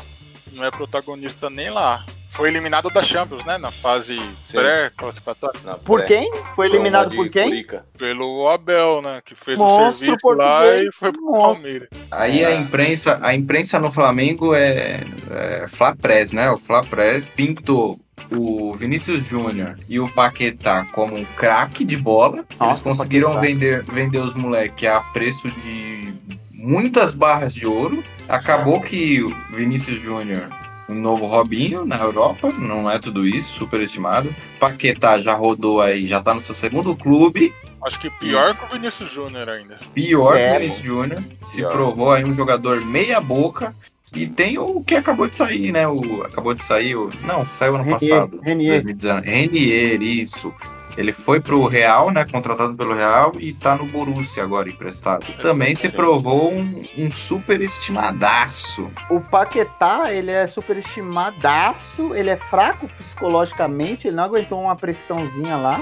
[0.53, 2.03] não é protagonista nem lá.
[2.35, 3.59] Foi eliminado da Champions, né?
[3.59, 4.21] Na fase
[4.51, 5.61] pré-classificatória.
[5.85, 6.07] Por pré.
[6.07, 6.33] quem?
[6.57, 7.45] Foi eliminado por quem?
[7.45, 7.87] Curica.
[7.97, 9.23] Pelo Abel, né?
[9.25, 11.63] Que fez Monstro o serviço lá português, e foi pro monstro.
[11.63, 11.89] Palmeiras.
[12.11, 16.51] Aí a imprensa, a imprensa no Flamengo é, é Flapress, né?
[16.51, 18.01] O Flapress pintou
[18.35, 22.39] o Vinícius Júnior e o Paquetá como um craque de bola.
[22.39, 23.47] Eles Nossa, conseguiram Paquetá.
[23.47, 26.13] vender, vender os moleques a preço de
[26.51, 28.03] muitas barras de ouro.
[28.29, 30.49] Acabou que o Vinícius Júnior,
[30.89, 34.35] um novo Robinho na Europa, não é tudo isso, superestimado.
[34.59, 37.53] Paquetá já rodou aí, já tá no seu segundo clube.
[37.83, 39.79] Acho que pior que o Vinícius Júnior ainda.
[39.93, 41.25] Pior É, que o Vinícius Júnior.
[41.43, 41.73] Se Pior.
[41.73, 43.75] provou aí um jogador meia boca.
[44.15, 45.89] E tem o que acabou de sair, né?
[45.89, 47.11] O, acabou de sair o.
[47.25, 48.41] Não, saiu ano Renier, passado.
[48.43, 48.83] Renier.
[48.83, 49.29] 2019.
[49.29, 50.55] Renier, isso.
[50.97, 52.25] Ele foi pro Real, né?
[52.25, 55.27] Contratado pelo Real e tá no Borussia agora, emprestado.
[55.43, 58.91] Também se provou um, um super estimadaço.
[59.11, 65.57] O Paquetá, ele é super estimadaço, ele é fraco psicologicamente, ele não aguentou uma pressãozinha
[65.57, 65.81] lá.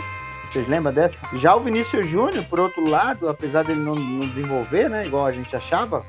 [0.51, 1.27] Vocês lembram dessa?
[1.35, 5.07] Já o Vinícius Júnior, por outro lado, apesar dele não, não desenvolver, né?
[5.07, 6.05] Igual a gente achava,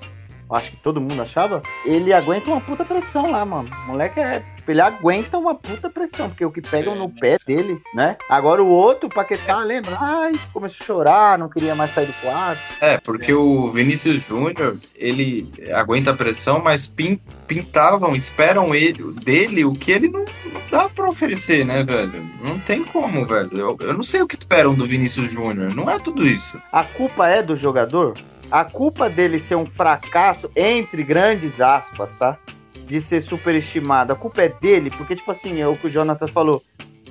[0.56, 3.70] acho que todo mundo achava, ele aguenta uma puta pressão lá, mano.
[3.86, 4.44] O moleque é.
[4.66, 8.16] Ele aguenta uma puta pressão, porque o que pegam no pé dele, né?
[8.30, 9.98] Agora o outro, o Paquetá, lembra?
[10.00, 12.62] Ai, começou a chorar, não queria mais sair do quarto.
[12.80, 19.66] É, porque o Vinícius Júnior, ele aguenta a pressão, mas pin- pintavam, esperam ele, dele
[19.66, 22.26] o que ele não, não dá pra oferecer, né, velho?
[22.42, 23.50] Não tem como, velho.
[23.58, 25.76] Eu, eu não sei o que esperam do Vinícius Júnior.
[25.76, 26.58] Não é tudo isso.
[26.72, 28.18] A culpa é do jogador?
[28.54, 32.38] A culpa dele ser um fracasso, entre grandes aspas, tá?
[32.86, 34.14] De ser superestimado.
[34.14, 36.62] A culpa é dele, porque, tipo assim, é o que o Jonathan falou.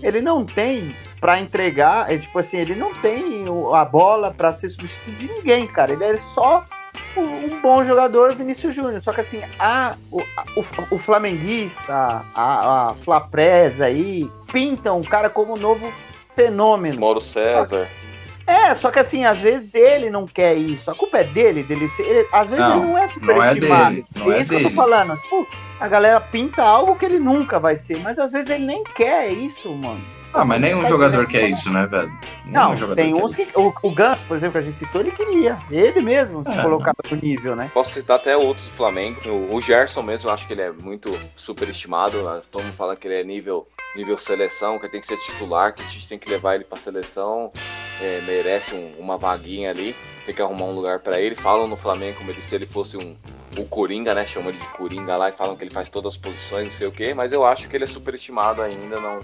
[0.01, 4.69] Ele não tem pra entregar, é, tipo assim, ele não tem a bola pra ser
[4.69, 5.93] substituto de ninguém, cara.
[5.93, 6.65] Ele é só
[7.17, 9.03] um bom jogador, Vinícius Júnior.
[9.03, 15.29] Só que assim, a, o, o, o flamenguista, a, a Flapresa aí, pintam o cara
[15.29, 15.93] como um novo
[16.37, 17.01] fenômeno.
[17.01, 17.89] Mauro César.
[18.47, 20.91] É, só que assim, às vezes ele não quer isso.
[20.91, 22.03] A culpa é dele, dele ser.
[22.03, 23.91] ele- às vezes Não, ele não é não é superestimado.
[23.95, 24.77] dele, não é é isso que eu tô dele.
[24.77, 25.17] falando.
[25.21, 25.49] Tipo,
[25.81, 29.29] a galera pinta algo que ele nunca vai ser, mas às vezes ele nem quer
[29.33, 30.01] isso, mano.
[30.35, 32.11] Ah, mas nenhum tá jogador quer isso, né, velho?
[32.47, 33.49] Nenhum Não, tem uns que.
[33.55, 35.59] O, o Ganso, por exemplo, que a gente citou, ele queria.
[35.71, 37.71] Ele mesmo se É, colocava no nível, né?
[37.75, 39.21] Posso citar até outros do Flamengo.
[39.29, 42.43] O, o Gerson mesmo, eu acho que ele é muito superestimado.
[42.51, 45.75] Todo mundo fala que ele é nível, nível seleção, que ele tem que ser titular,
[45.75, 47.53] que a gente tem que levar ele pra seleção.
[48.01, 49.95] é, merece um- uma vaguinha ali.
[50.27, 51.37] Tem que arrumar um lugar pra ele.
[51.37, 53.15] Falam no Flamengo como ele, se ele fosse um.
[53.59, 54.25] O Coringa, né?
[54.27, 56.87] Chamam ele de Coringa lá e falam que ele faz todas as posições, não sei
[56.87, 57.13] o quê.
[57.13, 59.21] Mas eu acho que ele é superestimado ainda, não,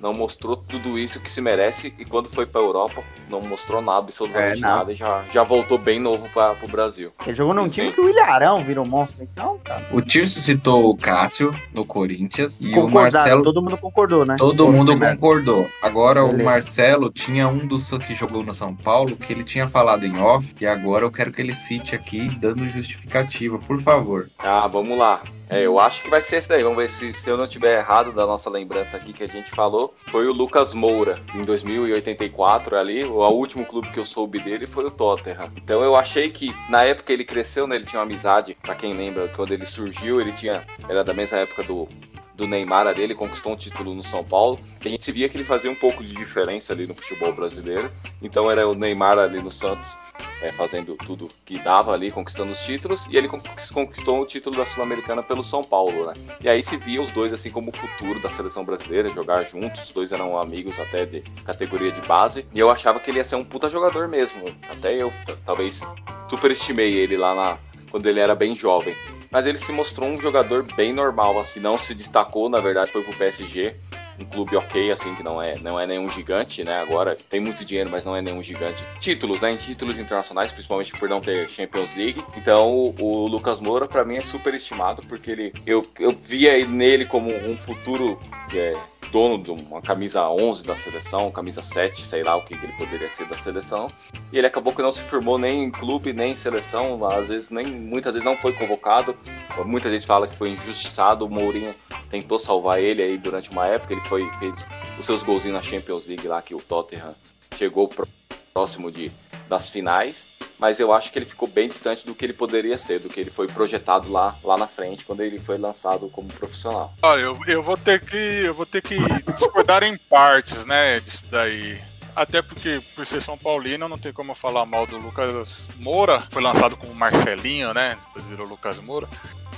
[0.00, 1.94] não mostrou tudo isso que se merece.
[1.98, 4.92] E quando foi pra Europa, não mostrou nada, absolutamente É, nada.
[4.92, 7.10] E já, já voltou bem novo pra, pro Brasil.
[7.26, 7.70] Ele jogou num Sim.
[7.70, 9.22] time que o Ilharão virou monstro.
[9.22, 9.82] Então, cara.
[9.92, 13.42] O Tirso citou o Cássio no Corinthians e o Marcelo.
[13.42, 14.36] todo mundo concordou, né?
[14.38, 15.66] Todo mundo concordou.
[15.82, 16.42] Agora Beleza.
[16.42, 20.18] o Marcelo tinha um dos que jogou no São Paulo que ele tinha falado em
[20.18, 24.30] off e agora eu quero que ele cite aqui dando justificativa, por favor.
[24.38, 25.22] Ah, vamos lá.
[25.48, 26.62] É, eu acho que vai ser esse daí.
[26.62, 29.50] Vamos ver se, se eu não tiver errado da nossa lembrança aqui que a gente
[29.50, 29.94] falou.
[30.06, 33.04] Foi o Lucas Moura, em 2084 ali.
[33.04, 35.50] O, o último clube que eu soube dele foi o Tottenham.
[35.56, 37.76] Então eu achei que na época ele cresceu, né?
[37.76, 40.64] Ele tinha uma amizade, pra quem lembra, quando ele surgiu, ele tinha.
[40.88, 41.88] Era da mesma época do,
[42.34, 44.58] do Neymar ali, ele conquistou um título no São Paulo.
[44.84, 47.90] E a gente via que ele fazia um pouco de diferença ali no futebol brasileiro.
[48.20, 49.96] Então era o Neymar ali no Santos,
[50.42, 53.06] é, fazendo tudo que dava ali, conquistando os títulos.
[53.08, 56.14] E ele conquis- conquistou o título da Sul-Americana pelo São Paulo, né?
[56.40, 59.84] E aí se via os dois assim como o futuro da seleção brasileira, jogar juntos.
[59.84, 62.44] Os dois eram amigos até de categoria de base.
[62.52, 64.44] E eu achava que ele ia ser um puta jogador mesmo.
[64.68, 65.12] Até eu,
[65.46, 65.80] talvez,
[66.28, 67.58] superestimei ele lá na,
[67.94, 68.92] quando ele era bem jovem.
[69.30, 73.04] Mas ele se mostrou um jogador bem normal, assim, não se destacou, na verdade, foi
[73.04, 73.76] pro PSG,
[74.18, 76.80] um clube ok, assim, que não é, não é nenhum gigante, né?
[76.80, 78.82] Agora tem muito dinheiro, mas não é nenhum gigante.
[78.98, 79.52] Títulos, né?
[79.52, 82.24] Em títulos internacionais, principalmente por não ter Champions League.
[82.36, 86.66] Então o, o Lucas Moura, pra mim, é super estimado, porque ele eu, eu via
[86.66, 88.18] nele como um futuro
[88.52, 88.76] é,
[89.10, 93.08] dono de uma camisa 11 da seleção, camisa 7, sei lá o que, ele poderia
[93.08, 93.90] ser da seleção.
[94.32, 97.48] E ele acabou que não se firmou nem em clube, nem em seleção, às vezes
[97.50, 99.16] nem muitas vezes não foi convocado.
[99.64, 101.74] Muita gente fala que foi injustiçado, o Mourinho
[102.10, 104.54] tentou salvar ele aí durante uma época, ele foi fez
[104.98, 107.14] os seus golzinhos na Champions League lá que o Tottenham
[107.56, 108.06] chegou pró-
[108.52, 109.10] próximo de
[109.48, 110.26] das finais,
[110.58, 113.20] mas eu acho que ele ficou bem distante do que ele poderia ser, do que
[113.20, 116.92] ele foi projetado lá lá na frente quando ele foi lançado como profissional.
[117.02, 118.16] Olha, eu, eu vou ter que.
[118.16, 118.96] Eu vou ter que
[119.32, 121.80] discordar em partes, né, disso daí.
[122.16, 126.22] Até porque, por ser São Paulino, não tem como eu falar mal do Lucas Moura.
[126.30, 127.98] Foi lançado como Marcelinho, né?
[128.06, 129.08] Depois virou Lucas Moura.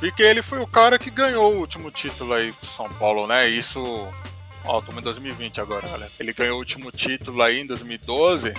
[0.00, 3.46] Porque ele foi o cara que ganhou o último título aí do São Paulo, né?
[3.46, 3.80] Isso.
[4.64, 6.10] Ó, estamos em 2020 agora, galera.
[6.18, 8.54] Ele ganhou o último título aí em 2012.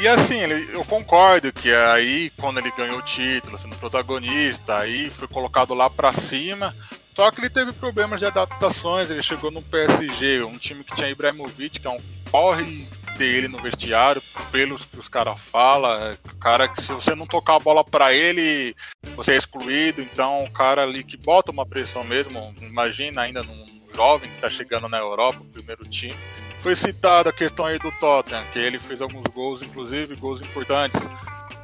[0.00, 5.10] E assim, ele- eu concordo que aí, quando ele ganhou o título, sendo protagonista, aí
[5.10, 6.74] foi colocado lá pra cima.
[7.14, 11.10] Só que ele teve problemas de adaptações, ele chegou no PSG, um time que tinha
[11.10, 12.88] Ibrahimovic, que é um corre
[13.18, 17.60] dele no vestiário, pelos que os caras falam, cara que se você não tocar a
[17.60, 18.74] bola pra ele,
[19.14, 23.82] você é excluído, então um cara ali que bota uma pressão mesmo, imagina ainda num
[23.94, 26.16] jovem que tá chegando na Europa, o primeiro time.
[26.62, 31.00] Foi citada a questão aí do Tottenham, que ele fez alguns gols, inclusive gols importantes.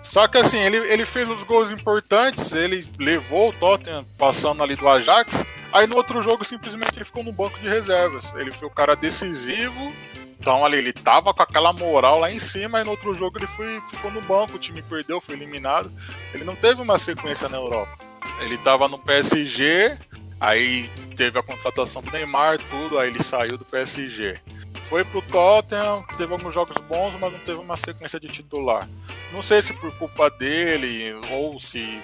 [0.02, 4.74] Só que assim, ele, ele fez os gols importantes, ele levou o Tottenham passando ali
[4.74, 8.32] do Ajax, aí no outro jogo simplesmente ele ficou no banco de reservas.
[8.34, 9.92] Ele foi o cara decisivo,
[10.40, 13.46] Então ali, ele tava com aquela moral lá em cima e no outro jogo ele
[13.46, 15.92] foi, ficou no banco, o time perdeu, foi eliminado.
[16.32, 17.98] Ele não teve uma sequência na Europa.
[18.40, 19.96] Ele tava no PSG,
[20.40, 24.40] aí teve a contratação do Neymar, tudo, aí ele saiu do PSG.
[24.88, 28.88] Foi pro Tottenham, teve alguns jogos bons, mas não teve uma sequência de titular.
[29.32, 32.00] Não sei se por culpa dele ou se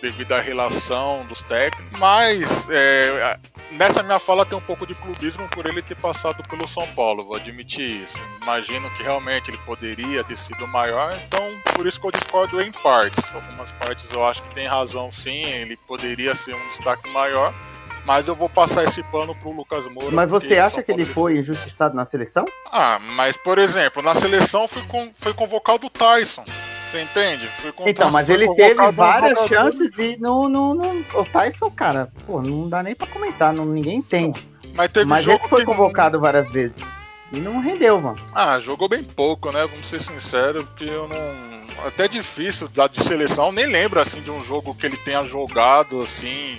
[0.00, 3.38] devido à relação dos técnicos, mas é,
[3.72, 7.24] nessa minha fala tem um pouco de clubismo por ele ter passado pelo São Paulo,
[7.24, 8.16] vou admitir isso.
[8.40, 11.40] Imagino que realmente ele poderia ter sido maior, então
[11.74, 13.34] por isso que eu discordo em partes.
[13.34, 17.52] Algumas partes eu acho que tem razão sim, ele poderia ser um destaque maior,
[18.08, 20.10] mas eu vou passar esse pano pro Lucas Moura.
[20.10, 22.46] Mas você acha que ele foi injustiçado na seleção?
[22.72, 26.42] Ah, mas por exemplo, na seleção foi, com, foi convocado o Tyson.
[26.90, 27.46] Você entende?
[27.84, 31.04] então, mas ele teve várias chances e não, não, não.
[31.12, 34.42] O Tyson, cara, pô, não dá nem pra comentar, não, ninguém entende.
[34.72, 36.22] Mas, teve mas ele foi convocado não...
[36.22, 36.82] várias vezes.
[37.30, 38.18] E não rendeu, mano.
[38.34, 39.66] Ah, jogou bem pouco, né?
[39.66, 41.86] Vamos ser sinceros, porque eu não.
[41.86, 46.00] Até difícil da de seleção, nem lembro assim de um jogo que ele tenha jogado
[46.00, 46.58] assim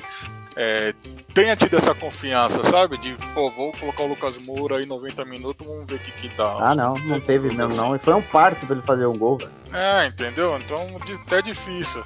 [0.61, 0.93] é,
[1.33, 2.97] tenha tido essa confiança, sabe?
[2.97, 6.27] De, pô, vou colocar o Lucas Moura aí 90 minutos, vamos ver o que, que
[6.35, 6.57] dá.
[6.59, 7.77] Ah, não, não teve mesmo, assim.
[7.77, 7.95] não.
[7.95, 9.51] E foi um parto pra ele fazer um gol, velho.
[9.71, 10.59] É, entendeu?
[10.59, 12.03] Então, até difícil.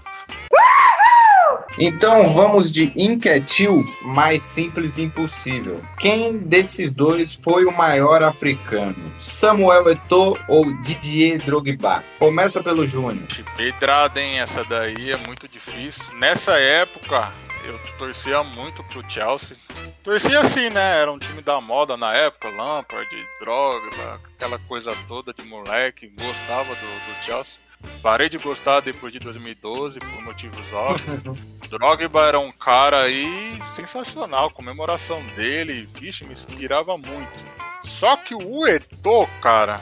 [1.79, 5.81] Então vamos de Inquietil, mais simples impossível.
[5.97, 8.95] Quem desses dois foi o maior africano?
[9.17, 12.03] Samuel Eto'o ou Didier Drogba?
[12.19, 13.27] Começa pelo Júnior.
[13.57, 14.39] Pedrada, hein?
[14.39, 16.03] Essa daí é muito difícil.
[16.19, 17.31] Nessa época,
[17.63, 19.57] eu torcia muito pro Chelsea.
[20.03, 21.01] Torcia assim, né?
[21.01, 23.09] Era um time da moda na época, Lampard,
[23.39, 27.63] droga, aquela coisa toda de moleque, gostava do, do Chelsea.
[28.01, 31.37] Parei de gostar depois de 2012 por motivos óbvios.
[31.69, 37.43] Drogba era um cara aí sensacional, comemoração dele, vixe, me inspirava muito.
[37.83, 39.81] Só que o Eto'o, cara,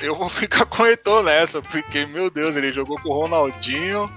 [0.00, 4.10] eu vou ficar com o Eto'o nessa, porque, meu Deus, ele jogou com o Ronaldinho,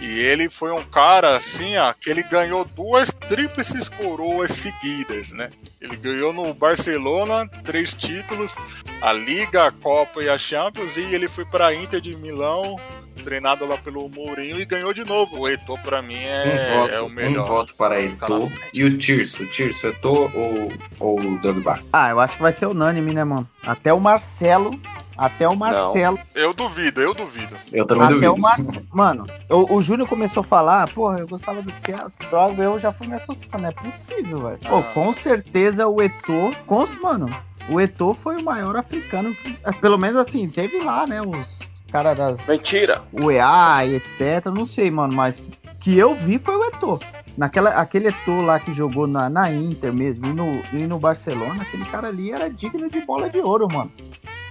[0.00, 5.50] e ele foi um cara assim, ó, que ele ganhou duas tríplices coroas seguidas, né?
[5.80, 8.54] Ele ganhou no Barcelona três títulos,
[9.02, 12.76] a Liga, a Copa e a Champions, e ele foi para a Inter de Milão,
[13.18, 15.40] treinado lá pelo Mourinho e ganhou de novo.
[15.40, 17.44] O Eto'o para mim é, um voto, é o melhor.
[17.44, 18.50] Um voto para Eto'o.
[18.72, 19.46] E o Tirso?
[19.46, 21.80] Tirso, Eto'o ou, ou o Drogba?
[21.92, 23.48] Ah, eu acho que vai ser unânime, né, mano?
[23.62, 24.78] Até o Marcelo
[25.18, 26.16] até o Marcelo.
[26.16, 26.42] Não.
[26.42, 27.56] Eu duvido, eu duvido.
[27.72, 28.34] Eu também Até duvido.
[28.34, 28.80] O Marce...
[28.92, 32.92] Mano, o, o Júnior começou a falar, porra, eu gostava do Chelsea, droga, eu já
[32.92, 33.58] fui me associando.
[33.58, 34.58] Não é possível, velho.
[34.64, 34.68] Ah.
[34.68, 36.86] Pô, com certeza o Eto'o, com...
[37.02, 37.28] mano,
[37.68, 39.34] o Eto'o foi o maior africano,
[39.80, 41.58] pelo menos assim, teve lá, né, os
[41.90, 42.46] cara das...
[42.46, 43.02] Mentira!
[43.12, 45.40] O EA e etc, não sei, mano, mas
[45.80, 47.00] que eu vi foi o Eto'o.
[47.36, 51.62] Naquela, aquele Eto'o lá que jogou na, na Inter mesmo e no, e no Barcelona,
[51.62, 53.90] aquele cara ali era digno de bola de ouro, mano.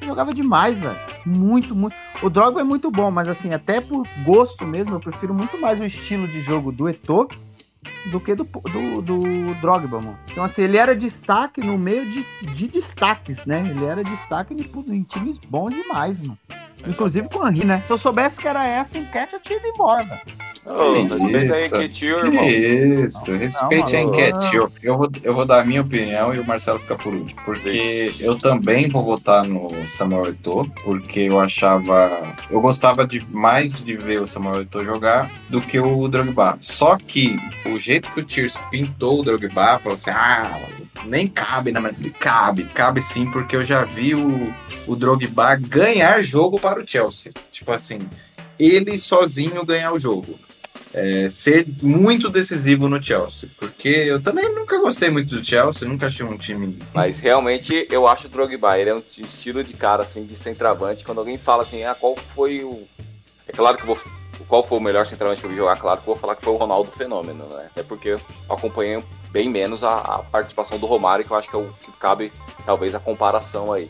[0.03, 0.95] Jogava demais, velho.
[1.25, 1.95] Muito, muito.
[2.21, 5.79] O Drogba é muito bom, mas assim, até por gosto mesmo, eu prefiro muito mais
[5.79, 7.27] o estilo de jogo do Eto'o
[8.07, 10.17] do que do, do, do Drogba, mano.
[10.31, 12.23] Então, assim, ele era destaque no meio de,
[12.53, 13.63] de destaques, né?
[13.67, 16.37] Ele era destaque em, em times bons demais, mano.
[16.85, 17.83] Inclusive com o Henry, né?
[17.87, 20.21] Se eu soubesse que era essa enquete, eu tinha ido embora, velho.
[20.69, 22.45] Oh, respeita a Enquetil, irmão.
[22.45, 24.71] Isso, respeite não, a Enquetil.
[24.83, 27.41] Eu vou, eu vou dar a minha opinião e o Marcelo fica por último.
[27.45, 32.21] Porque eu também vou votar no Samuel Eto'o, porque eu achava...
[32.49, 36.57] Eu gostava de, mais de ver o Samuel Eto'o jogar do que o Drogba.
[36.59, 40.59] Só que o jeito que o Tiers pintou o Drogba, falou assim, ah,
[41.05, 41.93] nem cabe na minha...
[42.11, 44.53] Cabe, cabe sim, porque eu já vi o,
[44.85, 47.31] o Drogba ganhar jogo para o Chelsea.
[47.51, 47.99] Tipo assim,
[48.59, 50.37] ele sozinho ganhar o jogo
[50.93, 53.49] é, ser muito decisivo no Chelsea.
[53.57, 56.79] Porque eu também nunca gostei muito do Chelsea, nunca achei um time.
[56.93, 61.03] Mas realmente eu acho o Drogba, ele é um estilo de cara assim, de centroavante.
[61.03, 62.87] Quando alguém fala assim, ah, qual foi o.
[63.47, 63.97] É claro que vou.
[64.47, 65.77] Qual foi o melhor centroavante que eu vi jogar?
[65.77, 67.69] Claro que eu vou falar que foi o Ronaldo Fenômeno, né?
[67.75, 71.55] É porque eu acompanhei bem menos a, a participação do Romário, que eu acho que
[71.55, 72.31] é o que cabe,
[72.65, 73.89] talvez, a comparação aí.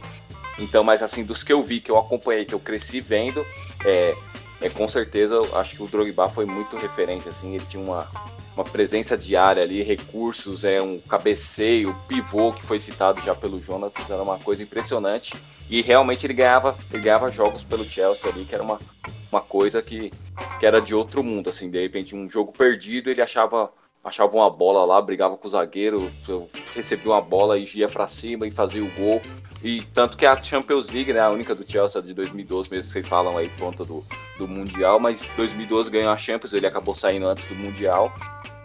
[0.58, 3.46] Então, mas assim, dos que eu vi, que eu acompanhei, que eu cresci vendo,
[3.86, 4.16] é,
[4.62, 8.10] é, com certeza acho que o Drogba foi muito referente, assim, ele tinha uma,
[8.58, 13.92] uma presença diária ali, recursos, é um cabeceio, pivô que foi citado já pelo Jonas,
[14.10, 15.36] era uma coisa impressionante.
[15.70, 18.80] E realmente ele ganhava, ele ganhava jogos pelo Chelsea ali, que era uma,
[19.32, 20.12] uma coisa que,
[20.60, 23.72] que era de outro mundo, assim, de repente um jogo perdido, ele achava
[24.04, 26.10] achava uma bola lá, brigava com o zagueiro,
[26.74, 29.22] recebia uma bola e ia para cima e fazia o gol.
[29.64, 32.94] E tanto que a Champions League, né, a única do Chelsea de 2012, mesmo que
[32.94, 34.06] vocês falam aí conta do,
[34.38, 38.14] do Mundial, mas 2012 ganhou a Champions, ele acabou saindo antes do Mundial.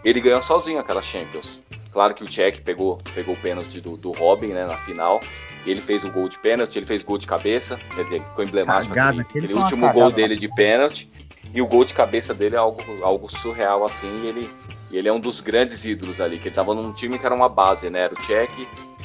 [0.03, 1.59] Ele ganhou sozinho aquela Champions.
[1.91, 5.21] Claro que o Czech pegou, pegou o pênalti do, do Robin né, na final,
[5.65, 8.95] Ele fez o gol de pênalti, ele fez gol de cabeça, quer dizer, ficou emblemático
[8.95, 11.07] Cagada, aquele, aquele último cagada, gol dele de pênalti.
[11.53, 14.25] E o gol de cabeça dele é algo, algo surreal, assim.
[14.25, 14.49] Ele,
[14.91, 17.47] ele é um dos grandes ídolos ali, que ele tava num time que era uma
[17.47, 17.99] base, né?
[17.99, 18.49] Era o Check,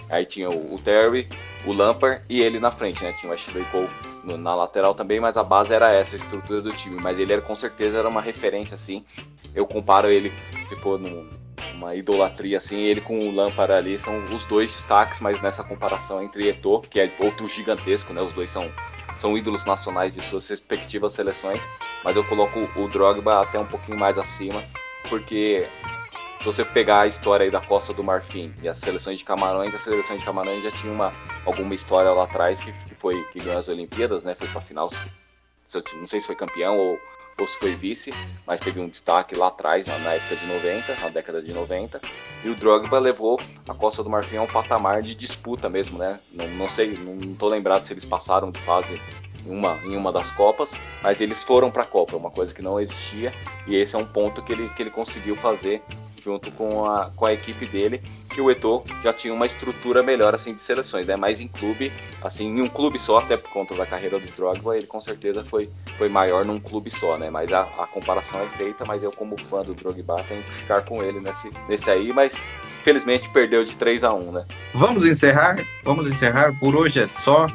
[0.08, 1.28] aí tinha o, o Terry,
[1.66, 3.12] o Lampard e ele na frente, né?
[3.20, 3.88] Tinha o Ashley Cole
[4.24, 6.98] na lateral também, mas a base era essa, a estrutura do time.
[7.00, 9.04] Mas ele era com certeza era uma referência, assim.
[9.54, 10.32] Eu comparo ele,
[10.68, 11.28] se for num-
[11.74, 16.22] uma idolatria assim, ele com o Lampard ali são os dois destaques, mas nessa comparação
[16.22, 18.20] entre Eto'o, que é outro gigantesco, né?
[18.20, 18.68] Os dois são,
[19.20, 21.60] são ídolos nacionais de suas respectivas seleções,
[22.04, 24.62] mas eu coloco o Drogba até um pouquinho mais acima,
[25.08, 25.66] porque
[26.40, 29.74] se você pegar a história aí da Costa do Marfim e as seleções de Camarões,
[29.74, 31.12] a seleção de Camarões já tinha uma,
[31.44, 34.34] alguma história lá atrás que, que foi que ganhou as Olimpíadas, né?
[34.34, 34.90] Foi pra final,
[35.94, 37.00] não sei se foi campeão ou,
[37.38, 38.12] ou se foi vice,
[38.46, 42.00] mas teve um destaque lá atrás, na, época de 90, na década de 90.
[42.44, 46.18] E o Drogba levou a Costa do Marfim a um patamar de disputa mesmo, né?
[46.32, 49.00] Não, não sei, não tô lembrado se eles passaram de fase
[49.46, 50.70] em uma, em uma das Copas,
[51.02, 53.32] mas eles foram para a Copa, uma coisa que não existia,
[53.66, 55.82] e esse é um ponto que ele, que ele conseguiu fazer
[56.28, 60.34] junto com a, com a equipe dele, que o Eto'o já tinha uma estrutura melhor
[60.34, 61.16] assim de seleções, né?
[61.16, 61.90] Mas em clube,
[62.22, 65.42] assim, em um clube só, até por conta da carreira do Drogba, ele com certeza
[65.42, 67.30] foi, foi maior num clube só, né?
[67.30, 70.82] Mas a, a comparação é feita, mas eu como fã do Drogba tenho que ficar
[70.82, 72.34] com ele nesse, nesse aí, mas
[72.82, 74.44] infelizmente perdeu de 3 a 1 né?
[74.74, 75.64] Vamos encerrar?
[75.82, 76.58] Vamos encerrar.
[76.60, 77.48] Por hoje é só.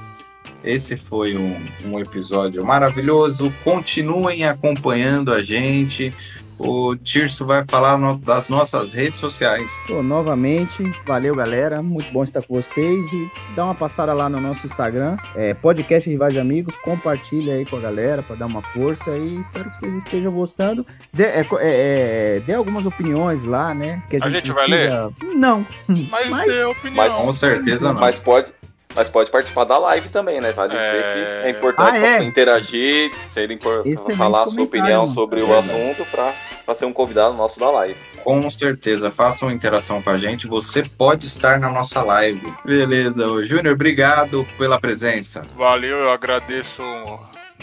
[0.63, 3.53] Esse foi um, um episódio maravilhoso.
[3.63, 6.13] Continuem acompanhando a gente.
[6.59, 9.69] O Tirso vai falar no- das nossas redes sociais.
[9.87, 14.39] Pô, novamente, valeu galera, muito bom estar com vocês e dá uma passada lá no
[14.39, 18.61] nosso Instagram, é, podcast Rivais de Amigos, compartilha aí com a galera para dar uma
[18.61, 20.85] força e espero que vocês estejam gostando.
[21.11, 24.03] Dê, é, é, é, dê algumas opiniões lá, né?
[24.09, 25.65] Que a A gente, gente vai precisa- Não.
[25.87, 26.95] Mas, Mas- dê opinião.
[27.07, 27.99] Mas, Com certeza não.
[27.99, 28.51] Mas pode,
[28.95, 30.51] mas pode participar da live também, né?
[30.51, 31.01] Vale dizer É.
[31.41, 32.23] que é importante Ah, é?
[32.23, 35.59] interagir, ser impor- Excelente falar a sua opinião sobre o É.
[35.59, 37.95] assunto para ser um convidado nosso da live.
[38.23, 40.47] Com certeza, façam interação com a gente.
[40.47, 42.53] Você pode estar na nossa live.
[42.63, 45.41] Beleza, Júnior, obrigado pela presença.
[45.57, 46.81] Valeu, eu agradeço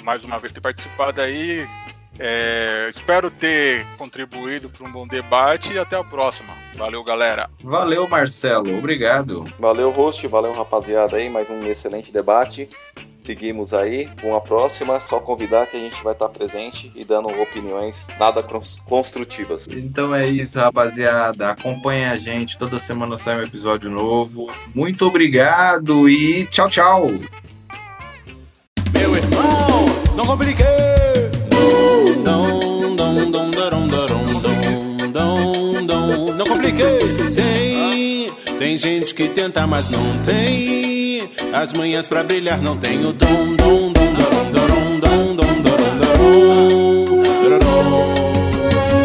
[0.03, 1.67] mais uma vez ter participado aí.
[2.23, 6.53] É, espero ter contribuído para um bom debate e até a próxima.
[6.77, 7.49] Valeu, galera.
[7.65, 9.51] Valeu, Marcelo, obrigado.
[9.59, 12.69] Valeu, host, valeu, rapaziada aí, mais um excelente debate.
[13.25, 17.29] Seguimos aí com a próxima, só convidar que a gente vai estar presente e dando
[17.41, 19.67] opiniões nada cons- construtivas.
[19.69, 21.51] Então é isso, rapaziada.
[21.51, 22.59] Acompanhe a gente.
[22.59, 24.51] Toda semana sai um episódio novo.
[24.75, 27.09] Muito obrigado e tchau, tchau.
[28.93, 30.80] Meu irmão, não compliquei.
[33.31, 36.35] Dom, darom, darom, dom, dom, dom.
[36.35, 36.99] Não compliquei.
[37.35, 38.29] Tem,
[38.59, 41.31] tem gente que tenta, mas não tem.
[41.53, 45.95] As manhãs pra brilhar não tem o dom, dom, dom, darom, darom, dom, dom, darom,
[47.43, 48.15] darom, darom.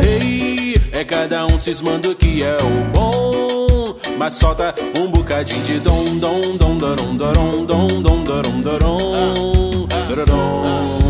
[0.04, 3.96] Ei, é cada um cismando que é o bom.
[4.18, 11.05] Mas falta um bocadinho de dom, dom, dom, darom, darom, dom, dom, darom, darom, darom.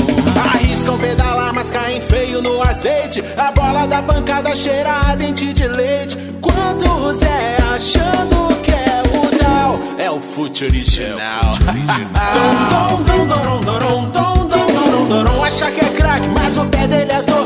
[0.86, 3.24] Arriscam pedalar, mas caem feio no azeite.
[3.36, 6.16] A bola da pancada cheira a dente de leite.
[6.40, 9.80] Quantos é achando que é o tal?
[9.98, 11.42] É o fute original.
[12.34, 15.44] Dom, dom, dom, dorom, dorom, dom, dom, dorom, dorom.
[15.44, 17.46] Acha que é craque, mas o pé dele é dom,